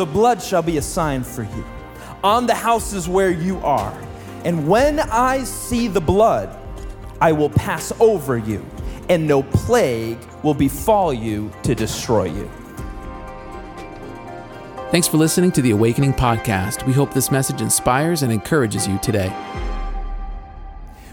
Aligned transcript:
the 0.00 0.06
blood 0.06 0.40
shall 0.40 0.62
be 0.62 0.78
a 0.78 0.82
sign 0.82 1.22
for 1.22 1.42
you 1.42 1.64
on 2.24 2.46
the 2.46 2.54
houses 2.54 3.06
where 3.06 3.30
you 3.30 3.58
are. 3.58 3.92
And 4.46 4.66
when 4.66 4.98
I 4.98 5.44
see 5.44 5.88
the 5.88 6.00
blood, 6.00 6.56
I 7.20 7.32
will 7.32 7.50
pass 7.50 7.92
over 8.00 8.38
you, 8.38 8.64
and 9.10 9.28
no 9.28 9.42
plague 9.42 10.16
will 10.42 10.54
befall 10.54 11.12
you 11.12 11.52
to 11.64 11.74
destroy 11.74 12.24
you. 12.24 12.50
Thanks 14.90 15.06
for 15.06 15.18
listening 15.18 15.52
to 15.52 15.60
the 15.60 15.72
Awakening 15.72 16.14
Podcast. 16.14 16.86
We 16.86 16.94
hope 16.94 17.12
this 17.12 17.30
message 17.30 17.60
inspires 17.60 18.22
and 18.22 18.32
encourages 18.32 18.88
you 18.88 18.98
today. 19.00 19.28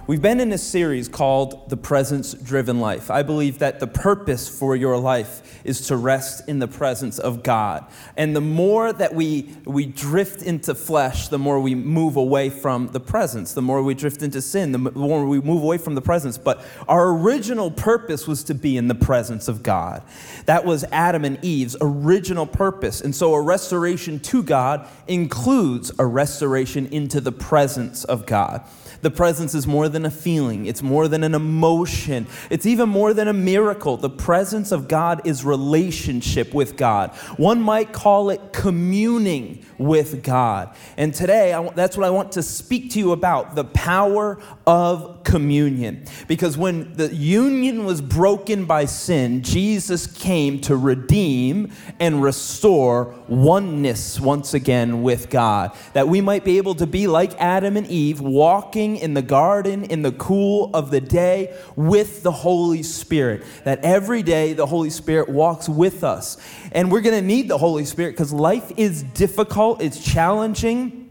We've 0.07 0.21
been 0.21 0.39
in 0.39 0.53
a 0.53 0.57
series 0.57 1.09
called 1.09 1.69
The 1.69 1.75
Presence 1.75 2.33
Driven 2.33 2.79
Life. 2.79 3.11
I 3.11 3.23
believe 3.23 3.59
that 3.59 3.81
the 3.81 3.87
purpose 3.87 4.47
for 4.47 4.73
your 4.73 4.97
life 4.97 5.61
is 5.65 5.87
to 5.87 5.97
rest 5.97 6.47
in 6.47 6.59
the 6.59 6.67
presence 6.69 7.19
of 7.19 7.43
God. 7.43 7.85
And 8.15 8.33
the 8.33 8.39
more 8.39 8.93
that 8.93 9.13
we, 9.13 9.53
we 9.65 9.85
drift 9.85 10.43
into 10.43 10.75
flesh, 10.75 11.27
the 11.27 11.37
more 11.37 11.59
we 11.59 11.75
move 11.75 12.15
away 12.15 12.49
from 12.49 12.87
the 12.93 13.01
presence. 13.01 13.51
The 13.51 13.61
more 13.61 13.83
we 13.83 13.95
drift 13.95 14.21
into 14.21 14.41
sin, 14.41 14.71
the 14.71 14.77
more 14.77 15.25
we 15.25 15.41
move 15.41 15.61
away 15.61 15.77
from 15.77 15.95
the 15.95 16.01
presence. 16.01 16.37
But 16.37 16.63
our 16.87 17.09
original 17.09 17.69
purpose 17.69 18.29
was 18.29 18.45
to 18.45 18.53
be 18.53 18.77
in 18.77 18.87
the 18.87 18.95
presence 18.95 19.49
of 19.49 19.61
God. 19.61 20.03
That 20.45 20.63
was 20.63 20.85
Adam 20.85 21.25
and 21.25 21.37
Eve's 21.43 21.75
original 21.81 22.45
purpose. 22.45 23.01
And 23.01 23.13
so 23.13 23.33
a 23.33 23.41
restoration 23.41 24.21
to 24.21 24.41
God 24.41 24.87
includes 25.09 25.91
a 25.99 26.05
restoration 26.05 26.85
into 26.93 27.19
the 27.19 27.33
presence 27.33 28.05
of 28.05 28.25
God. 28.25 28.65
The 29.01 29.11
presence 29.11 29.53
is 29.53 29.67
more 29.67 29.89
than 29.89 29.96
a 30.05 30.11
feeling, 30.11 30.65
it's 30.65 30.81
more 30.81 31.07
than 31.07 31.23
an 31.23 31.35
emotion, 31.35 32.27
it's 32.49 32.65
even 32.65 32.89
more 32.89 33.13
than 33.13 33.27
a 33.27 33.33
miracle. 33.33 33.97
The 33.97 34.09
presence 34.09 34.71
of 34.71 34.87
God 34.87 35.21
is 35.25 35.43
relationship 35.43 36.53
with 36.53 36.77
God. 36.77 37.11
One 37.37 37.61
might 37.61 37.93
call 37.93 38.29
it 38.29 38.53
communing 38.53 39.65
with 39.77 40.23
God. 40.23 40.75
And 40.97 41.13
today, 41.13 41.53
I, 41.53 41.69
that's 41.69 41.97
what 41.97 42.05
I 42.05 42.09
want 42.09 42.33
to 42.33 42.43
speak 42.43 42.91
to 42.91 42.99
you 42.99 43.11
about 43.11 43.55
the 43.55 43.63
power 43.63 44.39
of 44.65 45.23
communion. 45.23 46.05
Because 46.27 46.57
when 46.57 46.93
the 46.93 47.13
union 47.13 47.85
was 47.85 48.01
broken 48.01 48.65
by 48.65 48.85
sin, 48.85 49.43
Jesus 49.43 50.07
came 50.07 50.59
to 50.61 50.75
redeem 50.75 51.71
and 51.99 52.21
restore 52.21 53.13
oneness 53.27 54.19
once 54.19 54.53
again 54.53 55.03
with 55.03 55.29
God. 55.29 55.71
That 55.93 56.07
we 56.07 56.21
might 56.21 56.43
be 56.43 56.57
able 56.57 56.75
to 56.75 56.87
be 56.87 57.07
like 57.07 57.33
Adam 57.39 57.77
and 57.77 57.87
Eve, 57.87 58.21
walking 58.21 58.97
in 58.97 59.13
the 59.13 59.21
garden 59.21 59.83
in 59.89 60.01
the 60.01 60.11
cool 60.13 60.69
of 60.73 60.91
the 60.91 61.01
day 61.01 61.57
with 61.75 62.23
the 62.23 62.31
Holy 62.31 62.83
Spirit. 62.83 63.43
That 63.63 63.83
every 63.83 64.23
day 64.23 64.53
the 64.53 64.65
Holy 64.65 64.89
Spirit 64.89 65.29
walks 65.29 65.67
with 65.67 66.03
us. 66.03 66.37
And 66.71 66.91
we're 66.91 67.01
going 67.01 67.19
to 67.19 67.25
need 67.25 67.47
the 67.47 67.57
Holy 67.57 67.85
Spirit 67.85 68.11
because 68.11 68.33
life 68.33 68.71
is 68.77 69.03
difficult, 69.03 69.81
it's 69.81 70.03
challenging. 70.03 71.03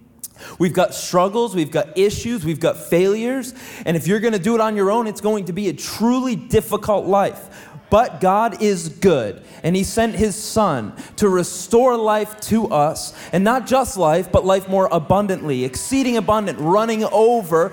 We've 0.59 0.75
got 0.75 0.95
struggles, 0.95 1.55
we've 1.55 1.71
got 1.71 1.97
issues, 1.97 2.45
we've 2.45 2.61
got 2.61 2.77
failures. 2.77 3.55
And 3.85 3.97
if 3.97 4.07
you're 4.07 4.21
going 4.21 4.35
to 4.35 4.39
do 4.39 4.55
it 4.55 4.61
on 4.61 4.77
your 4.77 4.91
own, 4.91 5.07
it's 5.07 5.21
going 5.21 5.47
to 5.47 5.53
be 5.53 5.69
a 5.69 5.73
truly 5.73 6.37
difficult 6.37 7.07
life. 7.07 7.73
But 7.89 8.21
God 8.21 8.63
is 8.63 8.89
good, 8.89 9.43
and 9.63 9.77
He 9.77 9.85
sent 9.85 10.17
His 10.17 10.35
Son 10.35 10.93
to 11.17 11.29
restore 11.29 11.97
life 11.97 12.41
to 12.43 12.69
us, 12.69 13.15
and 13.33 13.45
not 13.45 13.67
just 13.67 13.97
life, 13.97 14.33
but 14.33 14.45
life 14.45 14.69
more 14.69 14.89
abundantly, 14.91 15.65
exceeding 15.65 16.17
abundant, 16.17 16.59
running 16.59 17.05
over. 17.05 17.73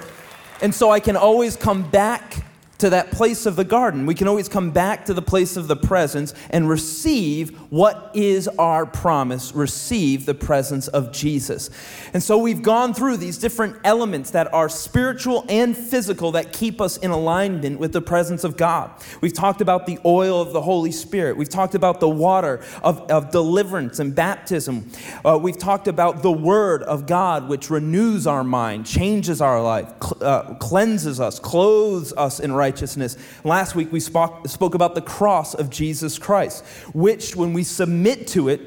And 0.64 0.74
so 0.74 0.90
I 0.90 1.02
can 1.02 1.18
always 1.18 1.58
come 1.58 1.84
back 1.84 2.46
to 2.84 2.90
that 2.90 3.12
place 3.12 3.46
of 3.46 3.56
the 3.56 3.64
garden. 3.64 4.06
We 4.06 4.14
can 4.14 4.28
always 4.28 4.50
come 4.50 4.72
back 4.72 5.06
to 5.06 5.14
the 5.14 5.22
place 5.22 5.56
of 5.56 5.70
the 5.70 5.76
presence 5.78 6.34
and 6.50 6.68
receive 6.68 7.58
what 7.72 8.12
is 8.14 8.50
our 8.60 8.86
promise 8.86 9.56
receive 9.56 10.26
the 10.26 10.34
presence 10.34 10.90
of 10.90 11.14
Jesus. 11.14 11.70
And 12.14 12.22
so 12.22 12.38
we've 12.38 12.62
gone 12.62 12.94
through 12.94 13.18
these 13.18 13.38
different 13.38 13.78
elements 13.86 14.32
that 14.32 14.54
are 14.54 14.68
spiritual 14.68 15.46
and 15.48 15.78
physical 15.78 16.34
that 16.34 16.52
keep 16.52 16.82
us 16.82 16.98
in 16.98 17.12
alignment 17.12 17.80
with 17.80 17.94
the 17.94 18.02
presence 18.02 18.44
of 18.44 18.58
God. 18.58 18.92
We've 19.22 19.34
talked 19.34 19.62
about 19.62 19.86
the 19.86 19.98
oil 20.04 20.42
of 20.42 20.52
the 20.52 20.62
Holy 20.62 20.92
Spirit, 20.92 21.38
we've 21.38 21.48
talked 21.48 21.76
about 21.76 22.02
the 22.02 22.10
water 22.10 22.62
of, 22.84 23.10
of 23.10 23.32
deliverance 23.32 24.00
and 24.00 24.14
baptism, 24.14 24.92
uh, 25.24 25.40
we've 25.42 25.58
talked 25.58 25.88
about 25.88 26.22
the 26.22 26.34
Word 26.34 26.84
of 26.84 27.06
God, 27.06 27.48
which 27.48 27.70
renews 27.70 28.28
our 28.28 28.44
mind, 28.44 28.86
changes 28.86 29.40
our 29.40 29.64
life, 29.64 29.88
cl- 30.04 30.18
uh, 30.22 30.54
cleanses 30.56 31.22
us, 31.22 31.40
clothes 31.40 32.12
us 32.18 32.42
in 32.42 32.52
righteousness 32.52 32.73
righteousness. 32.74 33.18
Last 33.44 33.76
week 33.76 33.92
we 33.92 34.00
spoke, 34.00 34.48
spoke 34.48 34.74
about 34.74 34.96
the 34.96 35.02
cross 35.02 35.54
of 35.54 35.70
Jesus 35.70 36.18
Christ, 36.18 36.66
which, 36.96 37.36
when 37.36 37.54
we 37.54 37.64
submit 37.64 38.26
to 38.30 38.50
it, 38.50 38.62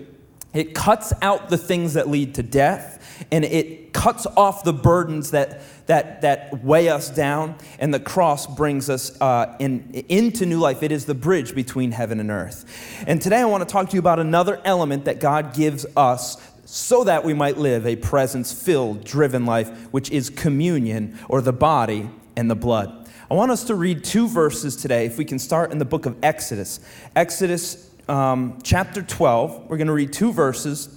it 0.54 0.74
cuts 0.74 1.12
out 1.22 1.48
the 1.48 1.58
things 1.58 1.94
that 1.94 2.08
lead 2.08 2.36
to 2.36 2.42
death 2.44 3.26
and 3.32 3.44
it 3.44 3.92
cuts 3.92 4.24
off 4.36 4.62
the 4.62 4.72
burdens 4.72 5.32
that, 5.32 5.60
that, 5.86 6.20
that 6.20 6.62
weigh 6.62 6.88
us 6.88 7.08
down, 7.08 7.56
and 7.78 7.92
the 7.92 7.98
cross 7.98 8.46
brings 8.46 8.90
us 8.90 9.18
uh, 9.20 9.56
in, 9.58 10.04
into 10.08 10.44
new 10.44 10.60
life. 10.60 10.82
It 10.82 10.92
is 10.92 11.06
the 11.06 11.14
bridge 11.14 11.54
between 11.54 11.92
heaven 11.92 12.20
and 12.20 12.30
earth. 12.30 12.64
And 13.06 13.20
today 13.20 13.38
I 13.38 13.46
want 13.46 13.66
to 13.66 13.72
talk 13.72 13.88
to 13.88 13.94
you 13.94 14.00
about 14.00 14.20
another 14.20 14.60
element 14.64 15.06
that 15.06 15.18
God 15.18 15.54
gives 15.54 15.86
us 15.96 16.36
so 16.66 17.04
that 17.04 17.24
we 17.24 17.32
might 17.32 17.56
live 17.56 17.86
a 17.86 17.96
presence 17.96 18.52
filled, 18.52 19.02
driven 19.02 19.46
life, 19.46 19.70
which 19.92 20.10
is 20.10 20.30
communion 20.30 21.18
or 21.28 21.40
the 21.40 21.52
body 21.52 22.10
and 22.36 22.50
the 22.50 22.56
blood. 22.56 23.05
I 23.28 23.34
want 23.34 23.50
us 23.50 23.64
to 23.64 23.74
read 23.74 24.04
two 24.04 24.28
verses 24.28 24.76
today, 24.76 25.04
if 25.04 25.18
we 25.18 25.24
can 25.24 25.40
start 25.40 25.72
in 25.72 25.78
the 25.78 25.84
book 25.84 26.06
of 26.06 26.16
Exodus. 26.22 26.78
Exodus 27.16 27.90
um, 28.08 28.60
chapter 28.62 29.02
12, 29.02 29.68
we're 29.68 29.76
going 29.76 29.88
to 29.88 29.92
read 29.92 30.12
two 30.12 30.32
verses 30.32 30.96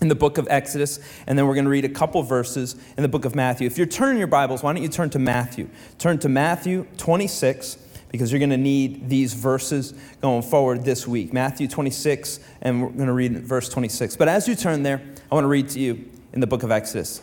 in 0.00 0.08
the 0.08 0.16
book 0.16 0.38
of 0.38 0.48
Exodus, 0.50 0.98
and 1.28 1.38
then 1.38 1.46
we're 1.46 1.54
going 1.54 1.66
to 1.66 1.70
read 1.70 1.84
a 1.84 1.88
couple 1.88 2.20
verses 2.24 2.74
in 2.96 3.04
the 3.04 3.08
book 3.08 3.24
of 3.24 3.36
Matthew. 3.36 3.68
If 3.68 3.78
you're 3.78 3.86
turning 3.86 4.18
your 4.18 4.26
Bibles, 4.26 4.60
why 4.64 4.72
don't 4.72 4.82
you 4.82 4.88
turn 4.88 5.08
to 5.10 5.20
Matthew? 5.20 5.68
Turn 5.98 6.18
to 6.18 6.28
Matthew 6.28 6.84
26, 6.96 7.78
because 8.10 8.32
you're 8.32 8.40
going 8.40 8.50
to 8.50 8.56
need 8.56 9.08
these 9.08 9.34
verses 9.34 9.94
going 10.20 10.42
forward 10.42 10.84
this 10.84 11.06
week. 11.06 11.32
Matthew 11.32 11.68
26, 11.68 12.40
and 12.60 12.82
we're 12.82 12.88
going 12.88 13.06
to 13.06 13.12
read 13.12 13.38
verse 13.46 13.68
26. 13.68 14.16
But 14.16 14.26
as 14.26 14.48
you 14.48 14.56
turn 14.56 14.82
there, 14.82 15.00
I 15.30 15.34
want 15.34 15.44
to 15.44 15.48
read 15.48 15.68
to 15.70 15.78
you 15.78 16.10
in 16.32 16.40
the 16.40 16.48
book 16.48 16.64
of 16.64 16.72
Exodus. 16.72 17.22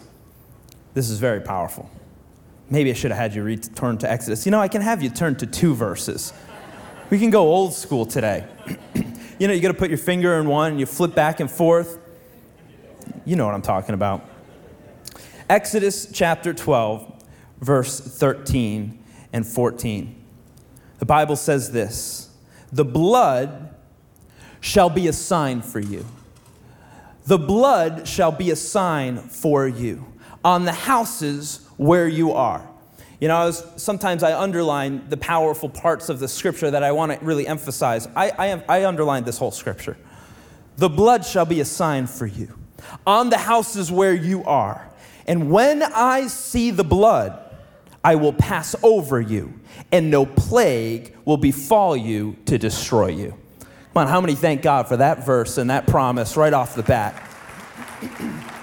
This 0.94 1.09
is 1.09 1.19
very 1.19 1.41
powerful. 1.41 1.89
Maybe 2.69 2.89
I 2.89 2.93
should 2.93 3.11
have 3.11 3.19
had 3.19 3.35
you 3.35 3.43
read, 3.43 3.75
turn 3.75 3.97
to 3.99 4.11
Exodus. 4.11 4.45
You 4.45 4.51
know, 4.51 4.59
I 4.59 4.67
can 4.67 4.81
have 4.81 5.03
you 5.03 5.09
turn 5.09 5.35
to 5.37 5.45
two 5.45 5.75
verses. 5.75 6.33
We 7.09 7.19
can 7.19 7.29
go 7.29 7.43
old 7.43 7.73
school 7.73 8.05
today. 8.05 8.47
you 9.39 9.47
know, 9.47 9.53
you 9.53 9.61
got 9.61 9.67
to 9.67 9.75
put 9.75 9.89
your 9.89 9.99
finger 9.99 10.39
in 10.39 10.47
one 10.47 10.71
and 10.71 10.79
you 10.79 10.87
flip 10.87 11.13
back 11.13 11.39
and 11.39 11.49
forth. 11.49 11.99
You 13.23 13.35
know 13.35 13.45
what 13.45 13.53
I'm 13.53 13.61
talking 13.61 13.93
about. 13.93 14.27
Exodus 15.47 16.09
chapter 16.11 16.53
12, 16.53 17.23
verse 17.61 17.99
13 17.99 19.03
and 19.31 19.45
14. 19.45 20.23
The 20.97 21.05
Bible 21.05 21.35
says 21.35 21.71
this 21.71 22.31
The 22.71 22.85
blood 22.85 23.75
shall 24.59 24.89
be 24.89 25.07
a 25.07 25.13
sign 25.13 25.61
for 25.61 25.79
you. 25.79 26.03
The 27.27 27.37
blood 27.37 28.07
shall 28.07 28.31
be 28.31 28.49
a 28.49 28.55
sign 28.55 29.17
for 29.17 29.67
you 29.67 30.05
on 30.45 30.63
the 30.63 30.72
houses 30.72 31.67
where 31.75 32.07
you 32.07 32.31
are. 32.31 32.66
You 33.19 33.29
know, 33.29 33.35
I 33.35 33.45
was, 33.45 33.66
sometimes 33.78 34.22
I 34.22 34.39
underline 34.39 35.09
the 35.09 35.17
powerful 35.17 35.69
parts 35.69 36.07
of 36.07 36.19
the 36.19 36.28
scripture 36.28 36.69
that 36.69 36.83
I 36.83 36.91
want 36.91 37.19
to 37.19 37.25
really 37.25 37.47
emphasize. 37.47 38.07
I, 38.16 38.29
I, 38.29 38.63
I 38.69 38.85
underlined 38.85 39.25
this 39.25 39.39
whole 39.39 39.51
scripture. 39.51 39.97
The 40.78 40.89
blood 40.89 41.25
shall 41.25 41.45
be 41.45 41.61
a 41.61 41.66
sign 41.66 42.06
for 42.06 42.28
you 42.28 42.53
on 43.07 43.31
the 43.31 43.38
houses 43.38 43.91
where 43.91 44.13
you 44.13 44.44
are. 44.44 44.88
And 45.25 45.50
when 45.50 45.81
I 45.81 46.28
see 46.28 46.69
the 46.69 46.83
blood, 46.83 47.41
I 48.03 48.13
will 48.13 48.33
pass 48.33 48.75
over 48.83 49.19
you, 49.19 49.59
and 49.91 50.12
no 50.12 50.27
plague 50.27 51.16
will 51.25 51.38
befall 51.38 51.97
you 51.97 52.35
to 52.45 52.59
destroy 52.59 53.07
you. 53.07 53.33
Come 53.94 54.03
on, 54.03 54.07
how 54.07 54.22
many 54.22 54.35
thank 54.35 54.62
God 54.62 54.88
for 54.88 54.97
that 54.97 55.25
verse 55.25 55.57
and 55.57 55.71
that 55.71 55.88
promise 55.88 56.38
right 56.38 56.53
off 56.53 56.75
the 56.75 56.83
bat? 56.83 57.31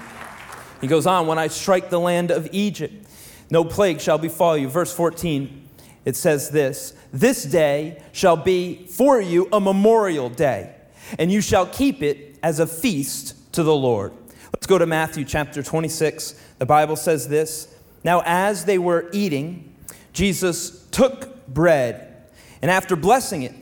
He 0.83 0.89
goes 0.89 1.07
on, 1.07 1.27
when 1.27 1.39
I 1.39 1.47
strike 1.47 1.89
the 1.89 1.99
land 1.99 2.29
of 2.29 2.49
Egypt, 2.51 3.07
no 3.49 3.63
plague 3.63 4.01
shall 4.01 4.17
befall 4.17 4.57
you. 4.57 4.67
Verse 4.67 4.93
14, 4.93 5.69
it 6.03 6.17
says 6.17 6.49
this 6.49 6.93
This 7.13 7.45
day 7.45 8.03
shall 8.11 8.35
be 8.35 8.85
for 8.87 9.21
you 9.21 9.47
a 9.53 9.61
memorial 9.61 10.27
day, 10.27 10.75
and 11.17 11.31
you 11.31 11.39
shall 11.39 11.65
keep 11.65 12.03
it 12.03 12.37
as 12.43 12.59
a 12.59 12.67
feast 12.67 13.53
to 13.53 13.63
the 13.63 13.73
Lord. 13.73 14.11
Let's 14.53 14.67
go 14.67 14.77
to 14.77 14.85
Matthew 14.85 15.23
chapter 15.23 15.63
26. 15.63 16.35
The 16.57 16.65
Bible 16.65 16.97
says 16.97 17.29
this 17.29 17.73
Now, 18.03 18.21
as 18.25 18.65
they 18.65 18.77
were 18.77 19.09
eating, 19.13 19.73
Jesus 20.11 20.85
took 20.87 21.47
bread, 21.47 22.25
and 22.61 22.69
after 22.69 22.97
blessing 22.97 23.43
it, 23.43 23.53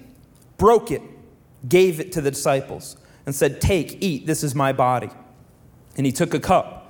broke 0.57 0.89
it, 0.89 1.03
gave 1.69 1.99
it 1.99 2.13
to 2.13 2.21
the 2.21 2.31
disciples, 2.31 2.97
and 3.27 3.35
said, 3.35 3.61
Take, 3.61 4.01
eat, 4.01 4.25
this 4.25 4.43
is 4.43 4.55
my 4.55 4.73
body. 4.73 5.11
And 5.95 6.07
he 6.07 6.11
took 6.11 6.33
a 6.33 6.39
cup. 6.39 6.80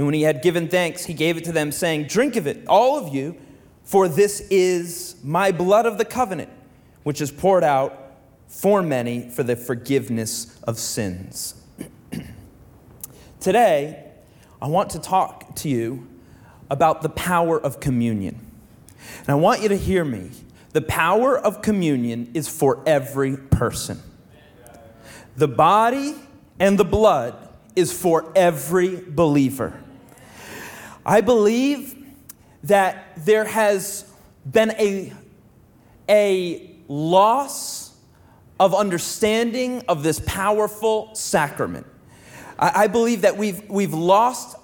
And 0.00 0.06
when 0.06 0.14
he 0.14 0.22
had 0.22 0.40
given 0.40 0.66
thanks, 0.66 1.04
he 1.04 1.12
gave 1.12 1.36
it 1.36 1.44
to 1.44 1.52
them, 1.52 1.70
saying, 1.70 2.04
Drink 2.04 2.36
of 2.36 2.46
it, 2.46 2.66
all 2.66 2.96
of 2.96 3.14
you, 3.14 3.36
for 3.82 4.08
this 4.08 4.40
is 4.48 5.16
my 5.22 5.52
blood 5.52 5.84
of 5.84 5.98
the 5.98 6.06
covenant, 6.06 6.48
which 7.02 7.20
is 7.20 7.30
poured 7.30 7.62
out 7.62 8.14
for 8.48 8.82
many 8.82 9.28
for 9.28 9.42
the 9.42 9.56
forgiveness 9.56 10.58
of 10.62 10.78
sins. 10.78 11.54
Today, 13.40 14.10
I 14.62 14.68
want 14.68 14.88
to 14.92 14.98
talk 14.98 15.54
to 15.56 15.68
you 15.68 16.08
about 16.70 17.02
the 17.02 17.10
power 17.10 17.60
of 17.60 17.78
communion. 17.80 18.40
And 19.18 19.28
I 19.28 19.34
want 19.34 19.60
you 19.60 19.68
to 19.68 19.76
hear 19.76 20.02
me. 20.02 20.30
The 20.72 20.80
power 20.80 21.38
of 21.38 21.60
communion 21.60 22.30
is 22.32 22.48
for 22.48 22.82
every 22.86 23.36
person. 23.36 24.02
The 25.36 25.48
body 25.48 26.14
and 26.58 26.78
the 26.78 26.86
blood 26.86 27.50
is 27.76 27.92
for 27.92 28.32
every 28.34 28.96
believer. 28.96 29.78
I 31.04 31.20
believe 31.20 31.96
that 32.64 33.12
there 33.16 33.44
has 33.44 34.10
been 34.50 34.70
a, 34.72 35.12
a 36.08 36.70
loss 36.88 37.96
of 38.58 38.74
understanding 38.74 39.82
of 39.88 40.02
this 40.02 40.20
powerful 40.26 41.14
sacrament. 41.14 41.86
I, 42.58 42.84
I 42.84 42.86
believe 42.88 43.22
that 43.22 43.36
we've, 43.36 43.68
we've 43.70 43.94
lost 43.94 44.56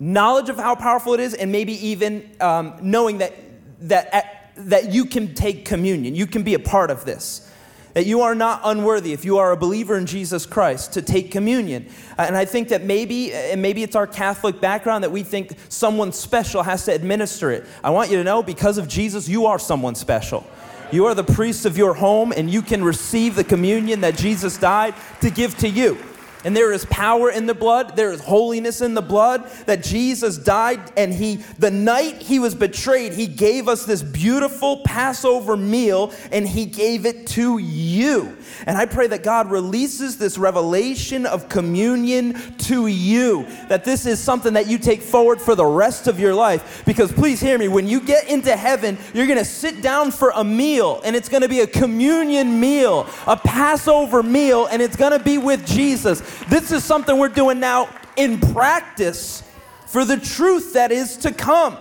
knowledge 0.00 0.48
of 0.48 0.56
how 0.56 0.74
powerful 0.74 1.14
it 1.14 1.20
is, 1.20 1.34
and 1.34 1.52
maybe 1.52 1.74
even 1.86 2.28
um, 2.40 2.74
knowing 2.82 3.18
that, 3.18 3.34
that, 3.80 4.52
that 4.56 4.92
you 4.92 5.04
can 5.04 5.34
take 5.34 5.64
communion, 5.64 6.14
you 6.14 6.26
can 6.26 6.42
be 6.42 6.54
a 6.54 6.58
part 6.58 6.90
of 6.90 7.04
this. 7.04 7.52
That 7.94 8.06
you 8.06 8.20
are 8.20 8.34
not 8.34 8.60
unworthy 8.64 9.12
if 9.12 9.24
you 9.24 9.38
are 9.38 9.50
a 9.50 9.56
believer 9.56 9.96
in 9.96 10.06
Jesus 10.06 10.46
Christ 10.46 10.92
to 10.92 11.02
take 11.02 11.32
communion. 11.32 11.88
Uh, 12.16 12.22
and 12.22 12.36
I 12.36 12.44
think 12.44 12.68
that 12.68 12.84
maybe, 12.84 13.32
uh, 13.32 13.36
and 13.36 13.60
maybe 13.60 13.82
it's 13.82 13.96
our 13.96 14.06
Catholic 14.06 14.60
background 14.60 15.02
that 15.02 15.10
we 15.10 15.22
think 15.22 15.56
someone 15.68 16.12
special 16.12 16.62
has 16.62 16.84
to 16.84 16.94
administer 16.94 17.50
it. 17.50 17.66
I 17.82 17.90
want 17.90 18.10
you 18.10 18.16
to 18.18 18.24
know 18.24 18.42
because 18.42 18.78
of 18.78 18.86
Jesus, 18.86 19.28
you 19.28 19.46
are 19.46 19.58
someone 19.58 19.94
special. 19.96 20.46
You 20.92 21.06
are 21.06 21.14
the 21.14 21.24
priest 21.24 21.66
of 21.66 21.78
your 21.78 21.94
home, 21.94 22.32
and 22.32 22.50
you 22.50 22.62
can 22.62 22.82
receive 22.82 23.36
the 23.36 23.44
communion 23.44 24.00
that 24.00 24.16
Jesus 24.16 24.56
died 24.56 24.94
to 25.20 25.30
give 25.30 25.56
to 25.58 25.68
you. 25.68 25.98
And 26.44 26.56
there 26.56 26.72
is 26.72 26.84
power 26.86 27.30
in 27.30 27.46
the 27.46 27.54
blood, 27.54 27.96
there 27.96 28.12
is 28.12 28.20
holiness 28.22 28.80
in 28.80 28.94
the 28.94 29.02
blood 29.02 29.48
that 29.66 29.82
Jesus 29.82 30.38
died 30.38 30.80
and 30.96 31.12
he 31.12 31.36
the 31.58 31.70
night 31.70 32.22
he 32.22 32.38
was 32.38 32.54
betrayed, 32.54 33.12
he 33.12 33.26
gave 33.26 33.68
us 33.68 33.84
this 33.84 34.02
beautiful 34.02 34.78
Passover 34.78 35.56
meal 35.56 36.12
and 36.32 36.48
he 36.48 36.66
gave 36.66 37.04
it 37.06 37.26
to 37.28 37.58
you. 37.58 38.36
And 38.66 38.76
I 38.76 38.86
pray 38.86 39.06
that 39.08 39.22
God 39.22 39.50
releases 39.50 40.16
this 40.16 40.38
revelation 40.38 41.26
of 41.26 41.48
communion 41.48 42.34
to 42.58 42.86
you, 42.86 43.46
that 43.68 43.84
this 43.84 44.06
is 44.06 44.18
something 44.20 44.54
that 44.54 44.66
you 44.66 44.78
take 44.78 45.02
forward 45.02 45.40
for 45.40 45.54
the 45.54 45.64
rest 45.64 46.06
of 46.06 46.18
your 46.18 46.34
life. 46.34 46.82
Because 46.84 47.12
please 47.12 47.40
hear 47.40 47.58
me, 47.58 47.68
when 47.68 47.86
you 47.86 48.00
get 48.00 48.28
into 48.28 48.54
heaven, 48.56 48.98
you're 49.14 49.26
going 49.26 49.38
to 49.38 49.44
sit 49.44 49.82
down 49.82 50.10
for 50.10 50.30
a 50.34 50.44
meal, 50.44 51.00
and 51.04 51.16
it's 51.16 51.28
going 51.28 51.42
to 51.42 51.48
be 51.48 51.60
a 51.60 51.66
communion 51.66 52.60
meal, 52.60 53.08
a 53.26 53.36
Passover 53.36 54.22
meal, 54.22 54.66
and 54.66 54.82
it's 54.82 54.96
going 54.96 55.12
to 55.12 55.24
be 55.24 55.38
with 55.38 55.66
Jesus. 55.66 56.22
This 56.48 56.72
is 56.72 56.84
something 56.84 57.18
we're 57.18 57.28
doing 57.28 57.60
now 57.60 57.88
in 58.16 58.38
practice 58.38 59.42
for 59.86 60.04
the 60.04 60.16
truth 60.16 60.74
that 60.74 60.92
is 60.92 61.16
to 61.18 61.32
come. 61.32 61.76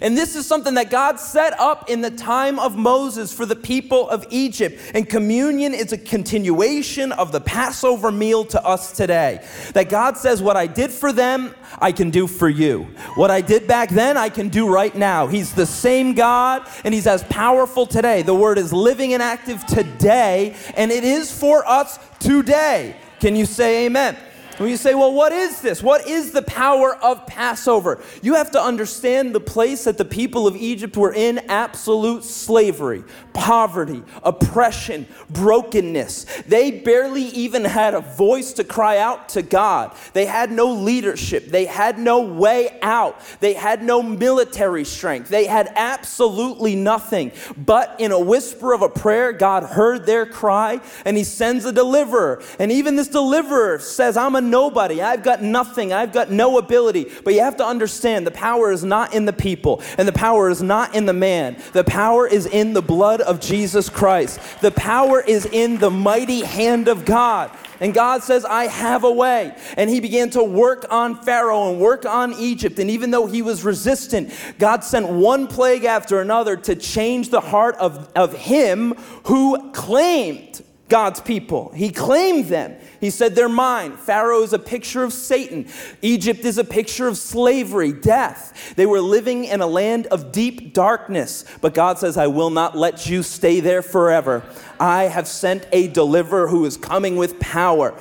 And 0.00 0.16
this 0.16 0.36
is 0.36 0.46
something 0.46 0.74
that 0.74 0.90
God 0.90 1.18
set 1.18 1.58
up 1.58 1.90
in 1.90 2.00
the 2.00 2.10
time 2.10 2.58
of 2.58 2.76
Moses 2.76 3.32
for 3.32 3.46
the 3.46 3.56
people 3.56 4.08
of 4.08 4.26
Egypt. 4.30 4.80
And 4.94 5.08
communion 5.08 5.74
is 5.74 5.92
a 5.92 5.98
continuation 5.98 7.12
of 7.12 7.32
the 7.32 7.40
Passover 7.40 8.10
meal 8.10 8.44
to 8.46 8.64
us 8.64 8.92
today. 8.92 9.46
That 9.74 9.88
God 9.88 10.16
says, 10.16 10.42
What 10.42 10.56
I 10.56 10.66
did 10.66 10.90
for 10.90 11.12
them, 11.12 11.54
I 11.78 11.92
can 11.92 12.10
do 12.10 12.26
for 12.26 12.48
you. 12.48 12.84
What 13.14 13.30
I 13.30 13.40
did 13.40 13.66
back 13.66 13.90
then, 13.90 14.16
I 14.16 14.28
can 14.28 14.48
do 14.48 14.68
right 14.68 14.94
now. 14.94 15.26
He's 15.26 15.52
the 15.52 15.66
same 15.66 16.14
God, 16.14 16.66
and 16.84 16.92
He's 16.94 17.06
as 17.06 17.22
powerful 17.24 17.86
today. 17.86 18.22
The 18.22 18.34
word 18.34 18.58
is 18.58 18.72
living 18.72 19.14
and 19.14 19.22
active 19.22 19.64
today, 19.66 20.56
and 20.76 20.90
it 20.90 21.04
is 21.04 21.30
for 21.30 21.66
us 21.66 21.98
today. 22.18 22.96
Can 23.20 23.34
you 23.36 23.46
say 23.46 23.86
amen? 23.86 24.16
When 24.58 24.70
you 24.70 24.76
say, 24.78 24.94
well, 24.94 25.12
what 25.12 25.32
is 25.32 25.60
this? 25.60 25.82
What 25.82 26.06
is 26.06 26.32
the 26.32 26.42
power 26.42 26.94
of 26.96 27.26
Passover? 27.26 28.00
You 28.22 28.34
have 28.34 28.50
to 28.52 28.60
understand 28.60 29.34
the 29.34 29.40
place 29.40 29.84
that 29.84 29.98
the 29.98 30.04
people 30.04 30.46
of 30.46 30.56
Egypt 30.56 30.96
were 30.96 31.12
in 31.12 31.38
absolute 31.50 32.24
slavery, 32.24 33.04
poverty, 33.34 34.02
oppression, 34.22 35.06
brokenness. 35.28 36.24
They 36.46 36.70
barely 36.70 37.24
even 37.24 37.64
had 37.64 37.92
a 37.92 38.00
voice 38.00 38.54
to 38.54 38.64
cry 38.64 38.98
out 38.98 39.28
to 39.30 39.42
God. 39.42 39.94
They 40.14 40.24
had 40.24 40.50
no 40.50 40.72
leadership. 40.72 41.48
They 41.48 41.66
had 41.66 41.98
no 41.98 42.20
way 42.20 42.78
out. 42.80 43.20
They 43.40 43.52
had 43.52 43.82
no 43.82 44.02
military 44.02 44.84
strength. 44.84 45.28
They 45.28 45.44
had 45.44 45.70
absolutely 45.76 46.76
nothing. 46.76 47.32
But 47.58 47.96
in 47.98 48.10
a 48.10 48.18
whisper 48.18 48.72
of 48.72 48.80
a 48.80 48.88
prayer, 48.88 49.32
God 49.32 49.64
heard 49.64 50.06
their 50.06 50.24
cry 50.24 50.80
and 51.04 51.16
He 51.16 51.24
sends 51.24 51.66
a 51.66 51.72
deliverer. 51.72 52.42
And 52.58 52.72
even 52.72 52.96
this 52.96 53.08
deliverer 53.08 53.78
says, 53.78 54.16
I'm 54.16 54.34
a 54.34 54.45
nobody. 54.46 55.02
I've 55.02 55.22
got 55.22 55.42
nothing. 55.42 55.92
I've 55.92 56.12
got 56.12 56.30
no 56.30 56.58
ability. 56.58 57.10
But 57.24 57.34
you 57.34 57.40
have 57.40 57.56
to 57.58 57.66
understand 57.66 58.26
the 58.26 58.30
power 58.30 58.72
is 58.72 58.84
not 58.84 59.14
in 59.14 59.24
the 59.24 59.32
people, 59.32 59.82
and 59.98 60.06
the 60.06 60.12
power 60.12 60.48
is 60.48 60.62
not 60.62 60.94
in 60.94 61.06
the 61.06 61.12
man. 61.12 61.56
The 61.72 61.84
power 61.84 62.26
is 62.26 62.46
in 62.46 62.72
the 62.72 62.82
blood 62.82 63.20
of 63.20 63.40
Jesus 63.40 63.88
Christ. 63.88 64.40
The 64.60 64.70
power 64.70 65.20
is 65.20 65.46
in 65.46 65.78
the 65.78 65.90
mighty 65.90 66.42
hand 66.42 66.88
of 66.88 67.04
God. 67.04 67.50
And 67.80 67.92
God 67.92 68.22
says, 68.22 68.44
I 68.44 68.66
have 68.68 69.04
a 69.04 69.10
way. 69.10 69.54
And 69.76 69.90
he 69.90 70.00
began 70.00 70.30
to 70.30 70.42
work 70.42 70.86
on 70.90 71.22
Pharaoh 71.22 71.70
and 71.70 71.80
work 71.80 72.06
on 72.06 72.32
Egypt. 72.34 72.78
And 72.78 72.90
even 72.90 73.10
though 73.10 73.26
he 73.26 73.42
was 73.42 73.64
resistant, 73.64 74.32
God 74.58 74.82
sent 74.82 75.08
one 75.08 75.46
plague 75.46 75.84
after 75.84 76.20
another 76.20 76.56
to 76.56 76.74
change 76.74 77.28
the 77.28 77.40
heart 77.40 77.76
of, 77.76 78.10
of 78.14 78.32
him 78.32 78.94
who 79.24 79.72
claimed 79.72 80.62
God's 80.88 81.20
people. 81.20 81.72
He 81.74 81.90
claimed 81.90 82.46
them. 82.46 82.76
He 83.00 83.10
said, 83.10 83.34
They're 83.34 83.48
mine. 83.48 83.96
Pharaoh 83.96 84.42
is 84.42 84.52
a 84.52 84.58
picture 84.58 85.02
of 85.02 85.12
Satan. 85.12 85.66
Egypt 86.00 86.44
is 86.44 86.58
a 86.58 86.64
picture 86.64 87.08
of 87.08 87.18
slavery, 87.18 87.92
death. 87.92 88.74
They 88.76 88.86
were 88.86 89.00
living 89.00 89.44
in 89.44 89.60
a 89.60 89.66
land 89.66 90.06
of 90.06 90.30
deep 90.30 90.72
darkness. 90.72 91.44
But 91.60 91.74
God 91.74 91.98
says, 91.98 92.16
I 92.16 92.28
will 92.28 92.50
not 92.50 92.76
let 92.76 93.08
you 93.08 93.24
stay 93.24 93.58
there 93.58 93.82
forever. 93.82 94.44
I 94.78 95.04
have 95.04 95.26
sent 95.26 95.66
a 95.72 95.88
deliverer 95.88 96.46
who 96.46 96.64
is 96.64 96.76
coming 96.76 97.16
with 97.16 97.40
power. 97.40 97.98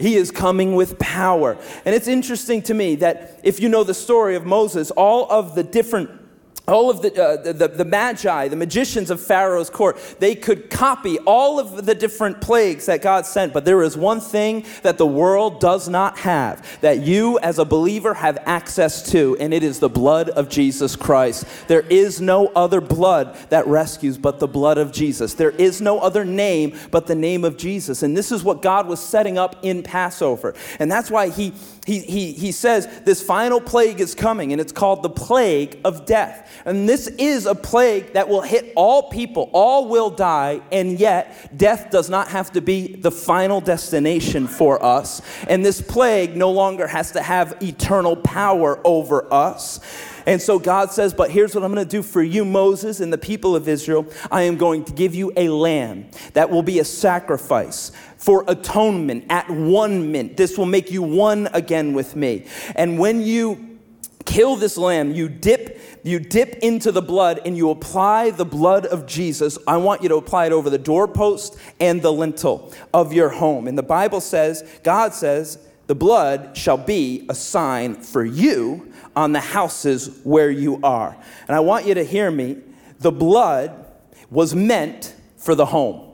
He 0.00 0.16
is 0.16 0.30
coming 0.30 0.74
with 0.74 0.98
power. 0.98 1.58
And 1.84 1.94
it's 1.94 2.08
interesting 2.08 2.62
to 2.62 2.74
me 2.74 2.96
that 2.96 3.38
if 3.42 3.60
you 3.60 3.68
know 3.68 3.84
the 3.84 3.94
story 3.94 4.34
of 4.34 4.46
Moses, 4.46 4.90
all 4.92 5.30
of 5.30 5.54
the 5.54 5.62
different 5.62 6.23
all 6.66 6.88
of 6.88 7.02
the, 7.02 7.22
uh, 7.22 7.52
the, 7.52 7.68
the, 7.68 7.84
magi, 7.84 8.48
the 8.48 8.56
magicians 8.56 9.10
of 9.10 9.20
Pharaoh's 9.20 9.68
court, 9.68 9.98
they 10.18 10.34
could 10.34 10.70
copy 10.70 11.18
all 11.20 11.60
of 11.60 11.84
the 11.84 11.94
different 11.94 12.40
plagues 12.40 12.86
that 12.86 13.02
God 13.02 13.26
sent. 13.26 13.52
But 13.52 13.66
there 13.66 13.82
is 13.82 13.98
one 13.98 14.20
thing 14.20 14.64
that 14.82 14.96
the 14.96 15.06
world 15.06 15.60
does 15.60 15.90
not 15.90 16.18
have, 16.20 16.66
that 16.80 17.00
you 17.00 17.38
as 17.40 17.58
a 17.58 17.66
believer 17.66 18.14
have 18.14 18.38
access 18.46 19.10
to, 19.10 19.36
and 19.38 19.52
it 19.52 19.62
is 19.62 19.78
the 19.78 19.90
blood 19.90 20.30
of 20.30 20.48
Jesus 20.48 20.96
Christ. 20.96 21.44
There 21.68 21.82
is 21.82 22.22
no 22.22 22.46
other 22.48 22.80
blood 22.80 23.36
that 23.50 23.66
rescues 23.66 24.16
but 24.16 24.38
the 24.38 24.48
blood 24.48 24.78
of 24.78 24.90
Jesus. 24.90 25.34
There 25.34 25.50
is 25.50 25.82
no 25.82 25.98
other 25.98 26.24
name 26.24 26.78
but 26.90 27.06
the 27.06 27.14
name 27.14 27.44
of 27.44 27.58
Jesus. 27.58 28.02
And 28.02 28.16
this 28.16 28.32
is 28.32 28.42
what 28.42 28.62
God 28.62 28.86
was 28.86 29.00
setting 29.00 29.36
up 29.36 29.56
in 29.62 29.82
Passover. 29.82 30.54
And 30.78 30.90
that's 30.90 31.10
why 31.10 31.28
he, 31.28 31.52
he, 31.84 31.98
he, 32.00 32.32
he 32.32 32.52
says 32.52 32.88
this 33.04 33.22
final 33.22 33.60
plague 33.60 34.00
is 34.00 34.14
coming, 34.14 34.52
and 34.52 34.62
it's 34.62 34.72
called 34.72 35.02
the 35.02 35.10
plague 35.10 35.78
of 35.84 36.06
death. 36.06 36.52
And 36.64 36.88
this 36.88 37.08
is 37.08 37.46
a 37.46 37.54
plague 37.54 38.12
that 38.14 38.28
will 38.28 38.42
hit 38.42 38.72
all 38.76 39.10
people, 39.10 39.50
all 39.52 39.88
will 39.88 40.10
die, 40.10 40.60
and 40.72 40.98
yet 40.98 41.56
death 41.56 41.90
does 41.90 42.08
not 42.08 42.28
have 42.28 42.52
to 42.52 42.60
be 42.60 42.94
the 42.94 43.10
final 43.10 43.60
destination 43.60 44.46
for 44.46 44.82
us. 44.82 45.20
And 45.48 45.64
this 45.64 45.80
plague 45.80 46.36
no 46.36 46.50
longer 46.50 46.86
has 46.86 47.12
to 47.12 47.22
have 47.22 47.56
eternal 47.62 48.16
power 48.16 48.80
over 48.84 49.32
us. 49.32 49.80
And 50.26 50.40
so 50.40 50.58
God 50.58 50.90
says, 50.90 51.12
But 51.12 51.30
here's 51.30 51.54
what 51.54 51.64
I'm 51.64 51.72
going 51.72 51.84
to 51.84 51.90
do 51.90 52.02
for 52.02 52.22
you, 52.22 52.44
Moses, 52.44 53.00
and 53.00 53.12
the 53.12 53.18
people 53.18 53.54
of 53.54 53.68
Israel. 53.68 54.06
I 54.30 54.42
am 54.42 54.56
going 54.56 54.84
to 54.84 54.92
give 54.92 55.14
you 55.14 55.32
a 55.36 55.48
lamb 55.48 56.06
that 56.32 56.50
will 56.50 56.62
be 56.62 56.78
a 56.78 56.84
sacrifice 56.84 57.92
for 58.16 58.44
atonement 58.48 59.26
at-one-ment. 59.28 60.36
This 60.36 60.56
will 60.56 60.66
make 60.66 60.90
you 60.90 61.02
one 61.02 61.48
again 61.52 61.92
with 61.92 62.16
me. 62.16 62.46
And 62.74 62.98
when 62.98 63.20
you 63.20 63.78
kill 64.24 64.56
this 64.56 64.78
lamb, 64.78 65.12
you 65.12 65.28
dip 65.28 65.73
you 66.04 66.20
dip 66.20 66.58
into 66.58 66.92
the 66.92 67.02
blood 67.02 67.40
and 67.46 67.56
you 67.56 67.70
apply 67.70 68.30
the 68.30 68.44
blood 68.44 68.84
of 68.84 69.06
Jesus. 69.06 69.58
I 69.66 69.78
want 69.78 70.02
you 70.02 70.10
to 70.10 70.16
apply 70.16 70.46
it 70.46 70.52
over 70.52 70.68
the 70.68 70.78
doorpost 70.78 71.56
and 71.80 72.02
the 72.02 72.12
lintel 72.12 72.72
of 72.92 73.14
your 73.14 73.30
home. 73.30 73.66
And 73.66 73.76
the 73.76 73.82
Bible 73.82 74.20
says, 74.20 74.62
God 74.82 75.14
says, 75.14 75.58
the 75.86 75.94
blood 75.94 76.56
shall 76.56 76.76
be 76.76 77.24
a 77.30 77.34
sign 77.34 77.94
for 77.94 78.22
you 78.22 78.92
on 79.16 79.32
the 79.32 79.40
houses 79.40 80.20
where 80.24 80.50
you 80.50 80.78
are. 80.82 81.16
And 81.48 81.56
I 81.56 81.60
want 81.60 81.86
you 81.86 81.94
to 81.94 82.04
hear 82.04 82.30
me. 82.30 82.58
The 82.98 83.12
blood 83.12 83.86
was 84.30 84.54
meant 84.54 85.14
for 85.38 85.54
the 85.54 85.66
home. 85.66 86.10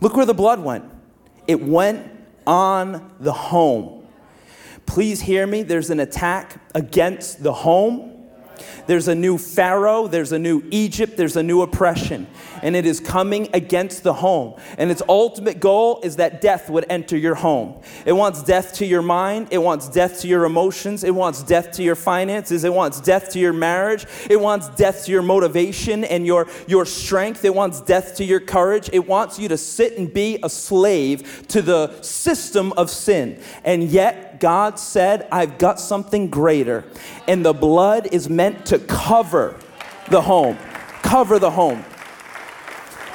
Look 0.00 0.16
where 0.16 0.26
the 0.26 0.34
blood 0.34 0.60
went. 0.60 0.84
It 1.48 1.60
went 1.60 2.08
on 2.46 3.12
the 3.18 3.32
home. 3.32 4.06
Please 4.86 5.20
hear 5.20 5.48
me. 5.48 5.64
There's 5.64 5.90
an 5.90 5.98
attack 5.98 6.60
against 6.76 7.42
the 7.42 7.52
home 7.52 8.09
There's 8.90 9.06
a 9.06 9.14
new 9.14 9.38
Pharaoh, 9.38 10.08
there's 10.08 10.32
a 10.32 10.38
new 10.40 10.64
Egypt, 10.72 11.16
there's 11.16 11.36
a 11.36 11.44
new 11.44 11.62
oppression, 11.62 12.26
and 12.60 12.74
it 12.74 12.84
is 12.84 12.98
coming 12.98 13.48
against 13.54 14.02
the 14.02 14.14
home. 14.14 14.60
And 14.78 14.90
its 14.90 15.00
ultimate 15.08 15.60
goal 15.60 16.00
is 16.02 16.16
that 16.16 16.40
death 16.40 16.68
would 16.68 16.86
enter 16.90 17.16
your 17.16 17.36
home. 17.36 17.80
It 18.04 18.14
wants 18.14 18.42
death 18.42 18.74
to 18.78 18.84
your 18.84 19.02
mind, 19.02 19.46
it 19.52 19.58
wants 19.58 19.88
death 19.88 20.20
to 20.22 20.26
your 20.26 20.44
emotions, 20.44 21.04
it 21.04 21.14
wants 21.14 21.44
death 21.44 21.70
to 21.74 21.84
your 21.84 21.94
finances, 21.94 22.64
it 22.64 22.74
wants 22.74 23.00
death 23.00 23.30
to 23.30 23.38
your 23.38 23.52
marriage, 23.52 24.06
it 24.28 24.40
wants 24.40 24.68
death 24.70 25.04
to 25.04 25.12
your 25.12 25.22
motivation 25.22 26.02
and 26.02 26.26
your, 26.26 26.48
your 26.66 26.84
strength, 26.84 27.44
it 27.44 27.54
wants 27.54 27.80
death 27.80 28.16
to 28.16 28.24
your 28.24 28.40
courage. 28.40 28.90
It 28.92 29.06
wants 29.06 29.38
you 29.38 29.46
to 29.50 29.56
sit 29.56 29.98
and 29.98 30.12
be 30.12 30.40
a 30.42 30.50
slave 30.50 31.46
to 31.46 31.62
the 31.62 32.02
system 32.02 32.72
of 32.72 32.90
sin. 32.90 33.40
And 33.62 33.84
yet, 33.84 34.29
God 34.40 34.78
said, 34.78 35.28
I've 35.30 35.58
got 35.58 35.78
something 35.78 36.28
greater. 36.28 36.84
And 37.28 37.44
the 37.44 37.52
blood 37.52 38.08
is 38.10 38.28
meant 38.28 38.66
to 38.66 38.78
cover 38.78 39.56
the 40.08 40.22
home. 40.22 40.58
Cover 41.02 41.38
the 41.38 41.50
home. 41.50 41.84